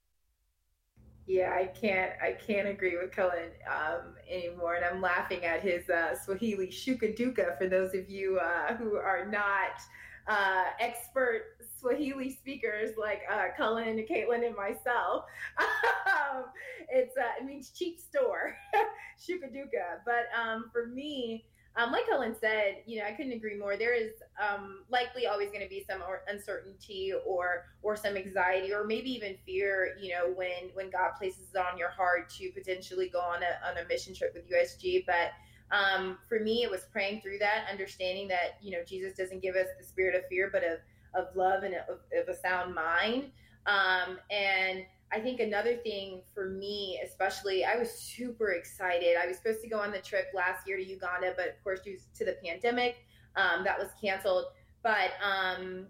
Yeah, 1.28 1.56
I 1.58 1.66
can't 1.66 2.12
I 2.22 2.34
can't 2.34 2.68
agree 2.68 2.98
with 2.98 3.12
Cullen 3.12 3.50
um, 3.68 4.14
anymore, 4.30 4.76
and 4.76 4.86
I'm 4.86 5.02
laughing 5.02 5.44
at 5.44 5.62
his 5.62 5.90
uh, 5.90 6.16
Swahili 6.24 6.68
shukaduka. 6.68 7.58
For 7.58 7.68
those 7.68 7.96
of 7.96 8.10
you 8.10 8.38
uh, 8.38 8.76
who 8.76 8.96
are 8.98 9.26
not 9.28 9.82
uh, 10.28 10.66
expert 10.80 11.55
Swahili 11.80 12.30
speakers 12.30 12.92
like 12.98 13.22
uh, 13.32 13.48
Cullen 13.58 13.98
Caitlin 14.10 14.46
and 14.46 14.56
myself, 14.56 15.26
um, 15.58 16.46
it's 16.90 17.18
uh, 17.18 17.40
it 17.40 17.46
means 17.46 17.72
cheap 17.72 18.00
store, 18.00 18.56
shukaduka. 19.20 20.00
But 20.06 20.26
um, 20.38 20.70
for 20.72 20.88
me, 20.88 21.46
um, 21.78 21.92
like 21.92 22.08
Cullen 22.08 22.36
said, 22.40 22.84
you 22.86 23.00
know, 23.00 23.06
I 23.06 23.12
couldn't 23.12 23.34
agree 23.34 23.58
more. 23.58 23.76
There 23.76 23.94
is 23.94 24.12
um, 24.42 24.84
likely 24.90 25.28
always 25.28 25.50
going 25.50 25.64
to 25.64 25.70
be 25.70 25.86
some 25.88 26.02
uncertainty 26.28 27.14
or 27.26 27.66
or 27.82 27.98
some 27.98 28.16
anxiety 28.16 28.74
or 28.74 28.86
maybe 28.86 29.12
even 29.12 29.36
fear, 29.46 29.98
you 30.00 30.14
know, 30.14 30.32
when 30.34 30.70
when 30.74 30.90
God 30.90 31.12
places 31.18 31.50
it 31.54 31.58
on 31.58 31.78
your 31.78 31.90
heart 31.90 32.30
to 32.38 32.50
potentially 32.52 33.10
go 33.10 33.20
on 33.20 33.42
a 33.44 33.70
on 33.70 33.84
a 33.84 33.88
mission 33.88 34.16
trip 34.16 34.34
with 34.34 34.50
USG. 34.50 35.06
But 35.06 35.32
um, 35.76 36.18
for 36.30 36.40
me, 36.40 36.64
it 36.64 36.72
was 36.72 36.86
praying 36.92 37.22
through 37.22 37.40
that, 37.40 37.66
understanding 37.70 38.28
that 38.30 38.58
you 38.62 38.72
know 38.72 38.84
Jesus 38.88 39.14
doesn't 39.14 39.42
give 39.42 39.56
us 39.56 39.68
the 39.78 39.86
spirit 39.86 40.16
of 40.16 40.26
fear, 40.30 40.50
but 40.52 40.64
of 40.64 40.80
of 41.16 41.36
love 41.36 41.64
and 41.64 41.76
of, 41.76 42.28
a 42.28 42.36
sound 42.36 42.74
mind. 42.76 43.32
Um, 43.66 44.20
and 44.30 44.86
I 45.12 45.20
think 45.20 45.40
another 45.40 45.76
thing 45.78 46.22
for 46.34 46.50
me, 46.50 47.00
especially, 47.06 47.64
I 47.64 47.78
was 47.78 47.92
super 47.92 48.52
excited. 48.52 49.16
I 49.22 49.28
was 49.28 49.38
supposed 49.38 49.62
to 49.62 49.70
go 49.70 49.80
on 49.80 49.92
the 49.92 50.00
trip 50.00 50.26
last 50.34 50.68
year 50.68 50.78
to 50.78 50.84
Uganda, 50.84 51.34
but 51.38 51.48
of 51.48 51.64
course, 51.64 51.80
due 51.82 51.98
to 52.18 52.26
the 52.26 52.38
pandemic, 52.44 52.98
um, 53.36 53.64
that 53.64 53.78
was 53.78 53.90
canceled. 54.02 54.46
But 54.84 55.12
um, 55.24 55.88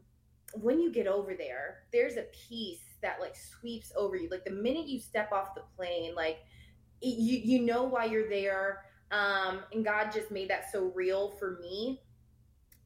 when 0.54 0.80
you 0.80 0.92
get 0.92 1.08
over 1.08 1.34
there, 1.34 1.84
there's 1.92 2.18
a 2.18 2.26
peace 2.48 2.80
that 3.02 3.20
like 3.20 3.36
sweeps 3.36 3.92
over 3.96 4.16
you. 4.16 4.30
Like 4.30 4.46
the 4.46 4.52
minute 4.52 4.88
you 4.88 5.00
step 5.00 5.32
off 5.32 5.56
the 5.56 5.64
plane, 5.76 6.16
like 6.16 6.40
it, 7.02 7.18
you 7.18 7.40
you 7.44 7.66
know 7.66 7.84
why 7.84 8.06
you're 8.06 8.30
there. 8.30 8.86
Um, 9.12 9.60
and 9.72 9.86
God 9.86 10.12
just 10.12 10.32
made 10.32 10.50
that 10.50 10.72
so 10.72 10.92
real 10.96 11.32
for 11.38 11.60
me. 11.62 12.02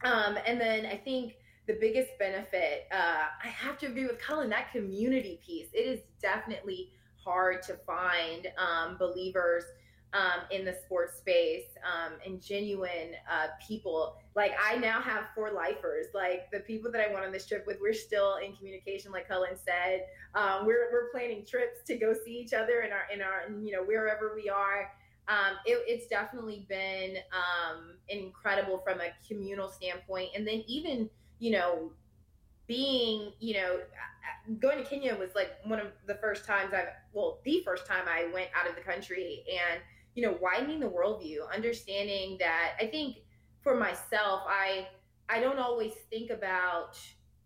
Um, 0.04 0.38
and 0.46 0.60
then 0.60 0.86
I 0.86 0.96
think 0.96 1.36
the 1.70 1.78
biggest 1.78 2.18
benefit, 2.18 2.88
uh, 2.90 3.26
I 3.44 3.46
have 3.46 3.78
to 3.78 3.86
agree 3.86 4.06
with 4.06 4.18
Cullen, 4.18 4.50
that 4.50 4.72
community 4.72 5.40
piece. 5.46 5.68
It 5.72 5.86
is 5.86 6.00
definitely 6.20 6.90
hard 7.24 7.62
to 7.64 7.74
find 7.86 8.48
um, 8.58 8.96
believers 8.98 9.62
um, 10.12 10.42
in 10.50 10.64
the 10.64 10.76
sports 10.84 11.18
space 11.18 11.66
um, 11.84 12.14
and 12.26 12.42
genuine 12.42 13.14
uh, 13.30 13.48
people. 13.64 14.16
Like 14.34 14.52
I 14.60 14.78
now 14.78 15.00
have 15.00 15.26
four 15.32 15.52
lifers. 15.52 16.06
Like 16.12 16.50
the 16.52 16.58
people 16.60 16.90
that 16.90 17.08
I 17.08 17.12
went 17.12 17.24
on 17.24 17.30
this 17.30 17.46
trip 17.46 17.64
with, 17.68 17.76
we're 17.80 17.94
still 17.94 18.38
in 18.44 18.56
communication. 18.56 19.12
Like 19.12 19.28
Cullen 19.28 19.54
said, 19.54 20.06
um, 20.34 20.66
we're 20.66 20.90
we're 20.90 21.10
planning 21.12 21.46
trips 21.46 21.84
to 21.86 21.96
go 21.96 22.12
see 22.24 22.32
each 22.32 22.52
other 22.52 22.80
in 22.80 22.90
our 22.90 23.04
in 23.14 23.22
our 23.22 23.48
you 23.62 23.70
know 23.70 23.84
wherever 23.84 24.32
we 24.34 24.48
are. 24.48 24.90
Um, 25.28 25.58
it, 25.64 25.84
it's 25.86 26.08
definitely 26.08 26.66
been 26.68 27.18
um, 27.32 27.92
incredible 28.08 28.78
from 28.78 29.00
a 29.00 29.12
communal 29.28 29.68
standpoint, 29.68 30.30
and 30.34 30.44
then 30.44 30.64
even 30.66 31.08
you 31.40 31.50
know, 31.50 31.90
being, 32.68 33.32
you 33.40 33.54
know, 33.54 33.80
going 34.60 34.78
to 34.78 34.84
Kenya 34.84 35.16
was 35.16 35.30
like 35.34 35.50
one 35.64 35.80
of 35.80 35.88
the 36.06 36.14
first 36.14 36.44
times 36.44 36.72
I've, 36.72 36.88
well, 37.12 37.40
the 37.44 37.62
first 37.64 37.86
time 37.86 38.04
I 38.08 38.30
went 38.32 38.48
out 38.54 38.68
of 38.68 38.76
the 38.76 38.82
country 38.82 39.42
and, 39.50 39.80
you 40.14 40.22
know, 40.22 40.38
widening 40.40 40.78
the 40.78 40.86
worldview, 40.86 41.38
understanding 41.52 42.36
that 42.38 42.74
I 42.80 42.86
think 42.86 43.16
for 43.62 43.74
myself, 43.74 44.42
I, 44.46 44.86
I 45.28 45.40
don't 45.40 45.58
always 45.58 45.94
think 46.10 46.30
about, 46.30 46.96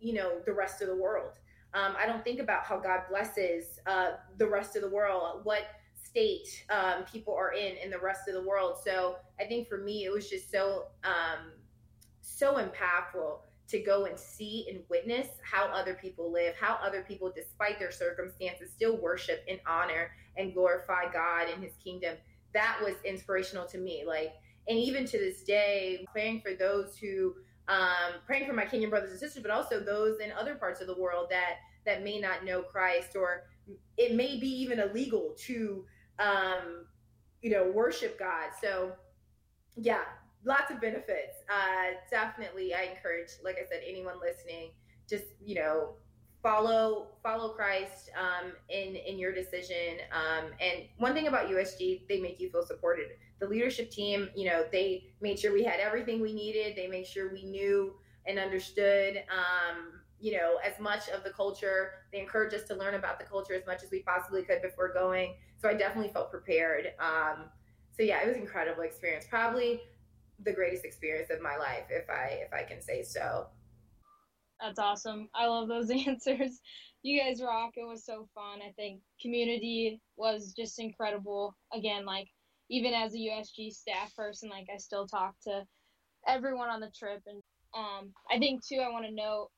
you 0.01 0.13
know, 0.13 0.41
the 0.45 0.53
rest 0.53 0.83
of 0.83 0.89
the 0.89 0.97
world. 0.97 1.39
Um, 1.73 1.95
I 1.99 2.07
don't 2.07 2.23
think 2.23 2.41
about 2.41 2.65
how 2.65 2.79
God 2.79 3.01
blesses 3.09 3.81
uh, 3.87 4.13
the 4.37 4.47
rest 4.47 4.77
of 4.77 4.83
the 4.83 4.91
world, 4.91 5.41
what 5.45 5.63
state 6.03 6.65
um, 6.71 7.05
people 7.11 7.35
are 7.35 7.53
in 7.53 7.77
in 7.83 7.91
the 7.91 7.99
rest 7.99 8.29
of 8.29 8.35
the 8.35 8.49
world. 8.49 8.77
So 8.85 9.17
I 9.41 9.45
think 9.45 9.69
for 9.69 9.79
me, 9.79 10.05
it 10.05 10.13
was 10.13 10.31
just 10.31 10.51
so 10.51 10.85
um, 11.03 11.53
so 12.21 12.55
impactful 12.55 13.39
to 13.69 13.81
go 13.81 14.05
and 14.05 14.19
see 14.19 14.67
and 14.69 14.81
witness 14.91 15.29
how 15.43 15.67
other 15.67 15.95
people 15.95 16.31
live, 16.31 16.55
how 16.57 16.79
other 16.83 17.03
people, 17.03 17.33
despite 17.35 17.79
their 17.79 17.91
circumstances, 17.91 18.71
still 18.71 18.97
worship 18.97 19.45
and 19.49 19.59
honor 19.67 20.11
and 20.37 20.53
glorify 20.53 21.11
God 21.13 21.49
and 21.53 21.63
His 21.63 21.75
kingdom. 21.83 22.17
That 22.53 22.79
was 22.83 22.95
inspirational 23.05 23.67
to 23.67 23.79
me. 23.79 24.05
Like, 24.07 24.33
and 24.69 24.79
even 24.79 25.05
to 25.07 25.19
this 25.19 25.43
day, 25.43 26.07
praying 26.13 26.43
for 26.43 26.55
those 26.55 26.97
who, 26.97 27.35
um, 27.69 28.21
praying 28.27 28.47
for 28.47 28.53
my 28.53 28.65
Kenyan 28.65 28.91
brothers 28.91 29.11
and 29.11 29.21
sisters, 29.21 29.43
but 29.43 29.51
also 29.51 29.81
those 29.81 30.21
in 30.21 30.31
other 30.33 30.55
parts 30.55 30.81
of 30.81 30.87
the 30.87 30.99
world 30.99 31.29
that 31.31 31.57
that 31.87 32.03
may 32.03 32.19
not 32.19 32.45
know 32.45 32.63
Christ, 32.63 33.15
or 33.15 33.45
it 33.97 34.15
may 34.15 34.39
be 34.39 34.49
even 34.49 34.81
illegal 34.81 35.35
to, 35.47 35.85
um, 36.19 36.87
you 37.43 37.51
know, 37.51 37.71
worship 37.71 38.19
God. 38.19 38.51
So, 38.61 38.93
yeah, 39.77 40.05
lots 40.45 40.71
of 40.71 40.81
benefits. 40.81 41.43
Uh, 41.49 41.95
definitely, 42.11 42.75
I 42.75 42.83
encourage, 42.83 43.31
like 43.43 43.57
I 43.57 43.69
said, 43.69 43.81
anyone 43.87 44.15
listening, 44.21 44.71
just 45.09 45.25
you 45.45 45.55
know, 45.57 45.95
follow 46.43 47.09
follow 47.23 47.51
Christ 47.51 48.11
um, 48.19 48.53
in 48.69 48.97
in 48.97 49.19
your 49.19 49.33
decision. 49.33 49.99
Um, 50.13 50.51
and 50.61 50.85
one 50.99 51.15
thing 51.15 51.27
about 51.27 51.49
USG, 51.49 52.07
they 52.09 52.21
make 52.21 52.41
you 52.41 52.51
feel 52.51 52.65
supported. 52.65 53.07
The 53.41 53.47
leadership 53.47 53.91
team, 53.91 54.29
you 54.35 54.49
know, 54.49 54.65
they 54.71 55.15
made 55.21 55.39
sure 55.39 55.53
we 55.53 55.65
had 55.65 55.81
everything 55.81 56.21
we 56.21 56.33
needed. 56.33 56.77
They 56.77 56.87
made 56.87 57.07
sure 57.07 57.33
we 57.33 57.45
knew 57.45 57.95
and 58.27 58.39
understood. 58.39 59.23
Um, 59.31 60.01
you 60.21 60.33
know, 60.33 60.57
as 60.65 60.81
much 60.81 61.11
of 61.11 61.23
the 61.23 61.29
culture. 61.29 61.91
They 62.11 62.19
encouraged 62.19 62.55
us 62.55 62.63
to 62.69 62.75
learn 62.75 62.95
about 62.95 63.19
the 63.19 63.27
culture 63.27 63.53
as 63.53 63.67
much 63.67 63.83
as 63.83 63.91
we 63.91 64.01
possibly 64.01 64.43
could 64.43 64.63
before 64.63 64.91
going. 64.91 65.35
So 65.61 65.69
I 65.69 65.75
definitely 65.75 66.13
felt 66.15 66.31
prepared. 66.31 66.93
Um, 66.99 67.51
so 67.95 68.03
yeah, 68.03 68.23
it 68.23 68.29
was 68.29 68.37
an 68.37 68.43
incredible 68.43 68.85
experience. 68.85 69.27
Probably 69.29 69.83
the 70.43 70.53
greatest 70.53 70.85
experience 70.85 71.31
of 71.31 71.41
my 71.41 71.57
life, 71.57 71.85
if 71.91 72.09
I 72.11 72.41
if 72.47 72.53
I 72.53 72.63
can 72.63 72.81
say 72.81 73.03
so. 73.03 73.47
That's 74.61 74.79
awesome. 74.79 75.29
I 75.35 75.47
love 75.47 75.69
those 75.69 75.91
answers. 76.07 76.61
You 77.03 77.21
guys 77.21 77.43
rock. 77.43 77.73
It 77.77 77.87
was 77.87 78.05
so 78.05 78.29
fun. 78.35 78.61
I 78.67 78.73
think 78.73 79.01
community 79.21 80.01
was 80.17 80.55
just 80.57 80.79
incredible. 80.79 81.55
Again, 81.73 82.05
like 82.05 82.29
even 82.71 82.95
as 82.95 83.15
a 83.15 83.19
USG 83.19 83.73
staff 83.73 84.15
person, 84.17 84.49
like 84.49 84.67
I 84.73 84.79
still 84.79 85.07
talk 85.07 85.35
to 85.45 85.65
everyone 86.27 86.71
on 86.71 86.81
the 86.81 86.91
trip 86.99 87.21
and 87.27 87.43
um 87.77 88.13
I 88.31 88.39
think 88.39 88.67
too 88.67 88.81
I 88.85 88.91
want 88.91 89.05
to 89.05 89.13
note 89.13 89.51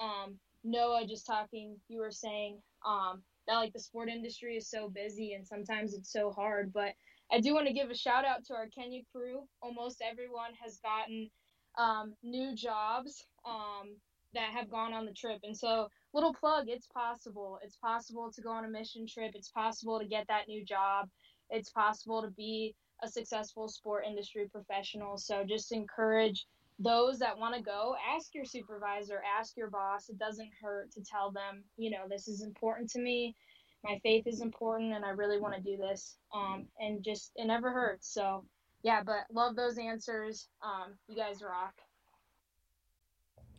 um 0.00 0.38
Noah 0.64 1.06
just 1.06 1.26
talking 1.26 1.76
you 1.88 2.00
were 2.00 2.10
saying 2.10 2.60
um 2.86 3.22
that 3.50 3.56
like 3.56 3.72
the 3.72 3.80
sport 3.80 4.08
industry 4.08 4.56
is 4.56 4.70
so 4.70 4.88
busy 4.88 5.34
and 5.34 5.46
sometimes 5.46 5.92
it's 5.92 6.12
so 6.12 6.30
hard, 6.30 6.72
but 6.72 6.94
I 7.32 7.40
do 7.40 7.52
want 7.52 7.66
to 7.66 7.72
give 7.72 7.90
a 7.90 7.96
shout 7.96 8.24
out 8.24 8.44
to 8.46 8.54
our 8.54 8.68
Kenya 8.68 9.02
crew. 9.12 9.42
Almost 9.60 10.02
everyone 10.08 10.52
has 10.62 10.78
gotten 10.78 11.28
um, 11.76 12.14
new 12.22 12.54
jobs 12.54 13.24
um, 13.44 13.96
that 14.34 14.50
have 14.50 14.70
gone 14.70 14.92
on 14.92 15.04
the 15.04 15.12
trip. 15.12 15.40
And 15.42 15.56
so, 15.56 15.88
little 16.14 16.32
plug 16.32 16.66
it's 16.68 16.86
possible. 16.86 17.58
It's 17.64 17.76
possible 17.76 18.30
to 18.32 18.40
go 18.40 18.50
on 18.50 18.64
a 18.64 18.68
mission 18.68 19.06
trip, 19.06 19.32
it's 19.34 19.50
possible 19.50 19.98
to 19.98 20.06
get 20.06 20.26
that 20.28 20.48
new 20.48 20.64
job, 20.64 21.08
it's 21.50 21.70
possible 21.70 22.22
to 22.22 22.28
be 22.28 22.74
a 23.02 23.08
successful 23.08 23.66
sport 23.68 24.04
industry 24.06 24.48
professional. 24.48 25.18
So, 25.18 25.44
just 25.44 25.72
encourage 25.72 26.46
those 26.80 27.18
that 27.18 27.38
want 27.38 27.54
to 27.54 27.62
go, 27.62 27.94
ask 28.16 28.34
your 28.34 28.44
supervisor, 28.44 29.22
ask 29.38 29.56
your 29.56 29.70
boss. 29.70 30.08
It 30.08 30.18
doesn't 30.18 30.50
hurt 30.60 30.90
to 30.92 31.02
tell 31.02 31.30
them, 31.30 31.62
you 31.76 31.90
know, 31.90 32.08
this 32.08 32.26
is 32.26 32.42
important 32.42 32.90
to 32.90 33.00
me 33.00 33.36
my 33.84 33.98
faith 34.02 34.26
is 34.26 34.40
important 34.40 34.92
and 34.92 35.04
I 35.04 35.10
really 35.10 35.38
want 35.40 35.54
to 35.54 35.60
do 35.60 35.76
this. 35.76 36.16
Um, 36.34 36.66
and 36.78 37.02
just, 37.02 37.32
it 37.36 37.46
never 37.46 37.70
hurts. 37.70 38.12
So, 38.12 38.44
yeah, 38.82 39.02
but 39.02 39.24
love 39.32 39.56
those 39.56 39.78
answers. 39.78 40.48
Um, 40.62 40.94
you 41.08 41.16
guys 41.16 41.42
rock. 41.42 41.74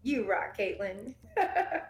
You 0.04 0.30
rock, 0.30 0.58
Caitlin. 0.58 1.14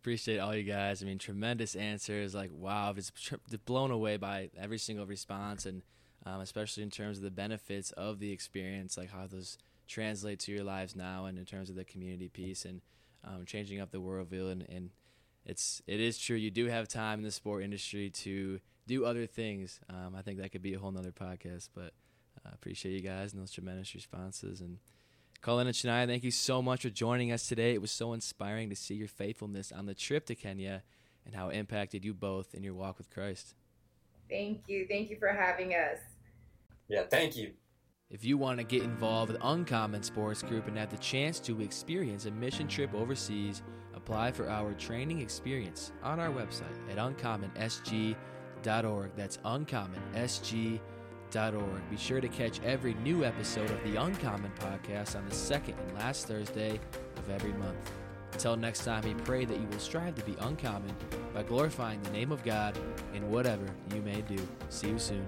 Appreciate 0.00 0.38
all 0.38 0.54
you 0.54 0.64
guys. 0.64 1.02
I 1.02 1.06
mean, 1.06 1.18
tremendous 1.18 1.74
answers. 1.74 2.34
Like, 2.34 2.50
wow, 2.52 2.94
it's 2.96 3.10
blown 3.64 3.90
away 3.90 4.18
by 4.18 4.50
every 4.58 4.76
single 4.76 5.06
response, 5.06 5.64
and 5.64 5.80
um, 6.26 6.42
especially 6.42 6.82
in 6.82 6.90
terms 6.90 7.16
of 7.16 7.24
the 7.24 7.30
benefits 7.30 7.90
of 7.92 8.18
the 8.18 8.30
experience, 8.30 8.98
like 8.98 9.10
how 9.10 9.26
those 9.26 9.56
translate 9.86 10.40
to 10.40 10.52
your 10.52 10.64
lives 10.64 10.96
now, 10.96 11.26
and 11.26 11.38
in 11.38 11.44
terms 11.44 11.70
of 11.70 11.76
the 11.76 11.84
community 11.84 12.28
piece 12.28 12.64
and 12.64 12.80
um, 13.24 13.44
changing 13.46 13.80
up 13.80 13.90
the 13.90 14.00
worldview 14.00 14.52
and, 14.52 14.66
and 14.68 14.90
it's 15.46 15.82
it 15.86 16.00
is 16.00 16.18
true. 16.18 16.36
You 16.36 16.50
do 16.50 16.66
have 16.66 16.88
time 16.88 17.18
in 17.18 17.24
the 17.24 17.30
sport 17.30 17.62
industry 17.62 18.10
to 18.10 18.60
do 18.86 19.04
other 19.04 19.26
things. 19.26 19.80
Um, 19.88 20.14
I 20.16 20.22
think 20.22 20.38
that 20.40 20.52
could 20.52 20.62
be 20.62 20.74
a 20.74 20.78
whole 20.78 20.90
nother 20.90 21.12
podcast, 21.12 21.68
but 21.74 21.92
I 22.44 22.48
uh, 22.48 22.52
appreciate 22.54 22.92
you 22.92 23.00
guys 23.00 23.32
and 23.32 23.40
those 23.40 23.52
tremendous 23.52 23.94
responses. 23.94 24.60
And 24.60 24.78
Cullen 25.42 25.66
and 25.66 25.76
Shanya, 25.76 26.06
thank 26.06 26.24
you 26.24 26.30
so 26.30 26.62
much 26.62 26.82
for 26.82 26.90
joining 26.90 27.30
us 27.32 27.46
today. 27.46 27.74
It 27.74 27.80
was 27.80 27.90
so 27.90 28.12
inspiring 28.12 28.70
to 28.70 28.76
see 28.76 28.94
your 28.94 29.08
faithfulness 29.08 29.70
on 29.70 29.86
the 29.86 29.94
trip 29.94 30.26
to 30.26 30.34
Kenya 30.34 30.82
and 31.26 31.34
how 31.34 31.48
it 31.50 31.56
impacted 31.56 32.04
you 32.04 32.14
both 32.14 32.54
in 32.54 32.62
your 32.62 32.74
walk 32.74 32.98
with 32.98 33.10
Christ. 33.10 33.54
Thank 34.30 34.62
you. 34.66 34.86
Thank 34.88 35.10
you 35.10 35.16
for 35.18 35.28
having 35.28 35.72
us. 35.72 35.98
Yeah, 36.88 37.04
thank 37.10 37.36
you. 37.36 37.52
If 38.14 38.24
you 38.24 38.38
want 38.38 38.58
to 38.58 38.64
get 38.64 38.84
involved 38.84 39.32
with 39.32 39.40
Uncommon 39.42 40.04
Sports 40.04 40.40
Group 40.40 40.68
and 40.68 40.78
have 40.78 40.88
the 40.88 40.96
chance 40.98 41.40
to 41.40 41.60
experience 41.60 42.26
a 42.26 42.30
mission 42.30 42.68
trip 42.68 42.94
overseas, 42.94 43.64
apply 43.92 44.30
for 44.30 44.48
our 44.48 44.72
training 44.74 45.20
experience 45.20 45.90
on 46.00 46.20
our 46.20 46.28
website 46.28 46.78
at 46.88 46.98
uncommonsg.org. 46.98 49.10
That's 49.16 49.38
uncommonsg.org. 49.38 51.90
Be 51.90 51.96
sure 51.96 52.20
to 52.20 52.28
catch 52.28 52.62
every 52.62 52.94
new 52.94 53.24
episode 53.24 53.68
of 53.68 53.82
the 53.82 54.00
Uncommon 54.00 54.52
podcast 54.60 55.16
on 55.16 55.28
the 55.28 55.34
second 55.34 55.74
and 55.80 55.98
last 55.98 56.28
Thursday 56.28 56.78
of 57.16 57.30
every 57.30 57.52
month. 57.54 57.90
Until 58.32 58.56
next 58.56 58.84
time, 58.84 59.02
we 59.02 59.14
pray 59.24 59.44
that 59.44 59.58
you 59.58 59.66
will 59.66 59.80
strive 59.80 60.14
to 60.14 60.22
be 60.22 60.36
uncommon 60.38 60.94
by 61.34 61.42
glorifying 61.42 62.00
the 62.04 62.10
name 62.10 62.30
of 62.30 62.44
God 62.44 62.78
in 63.12 63.28
whatever 63.28 63.66
you 63.92 64.02
may 64.02 64.20
do. 64.20 64.38
See 64.68 64.90
you 64.90 65.00
soon. 65.00 65.26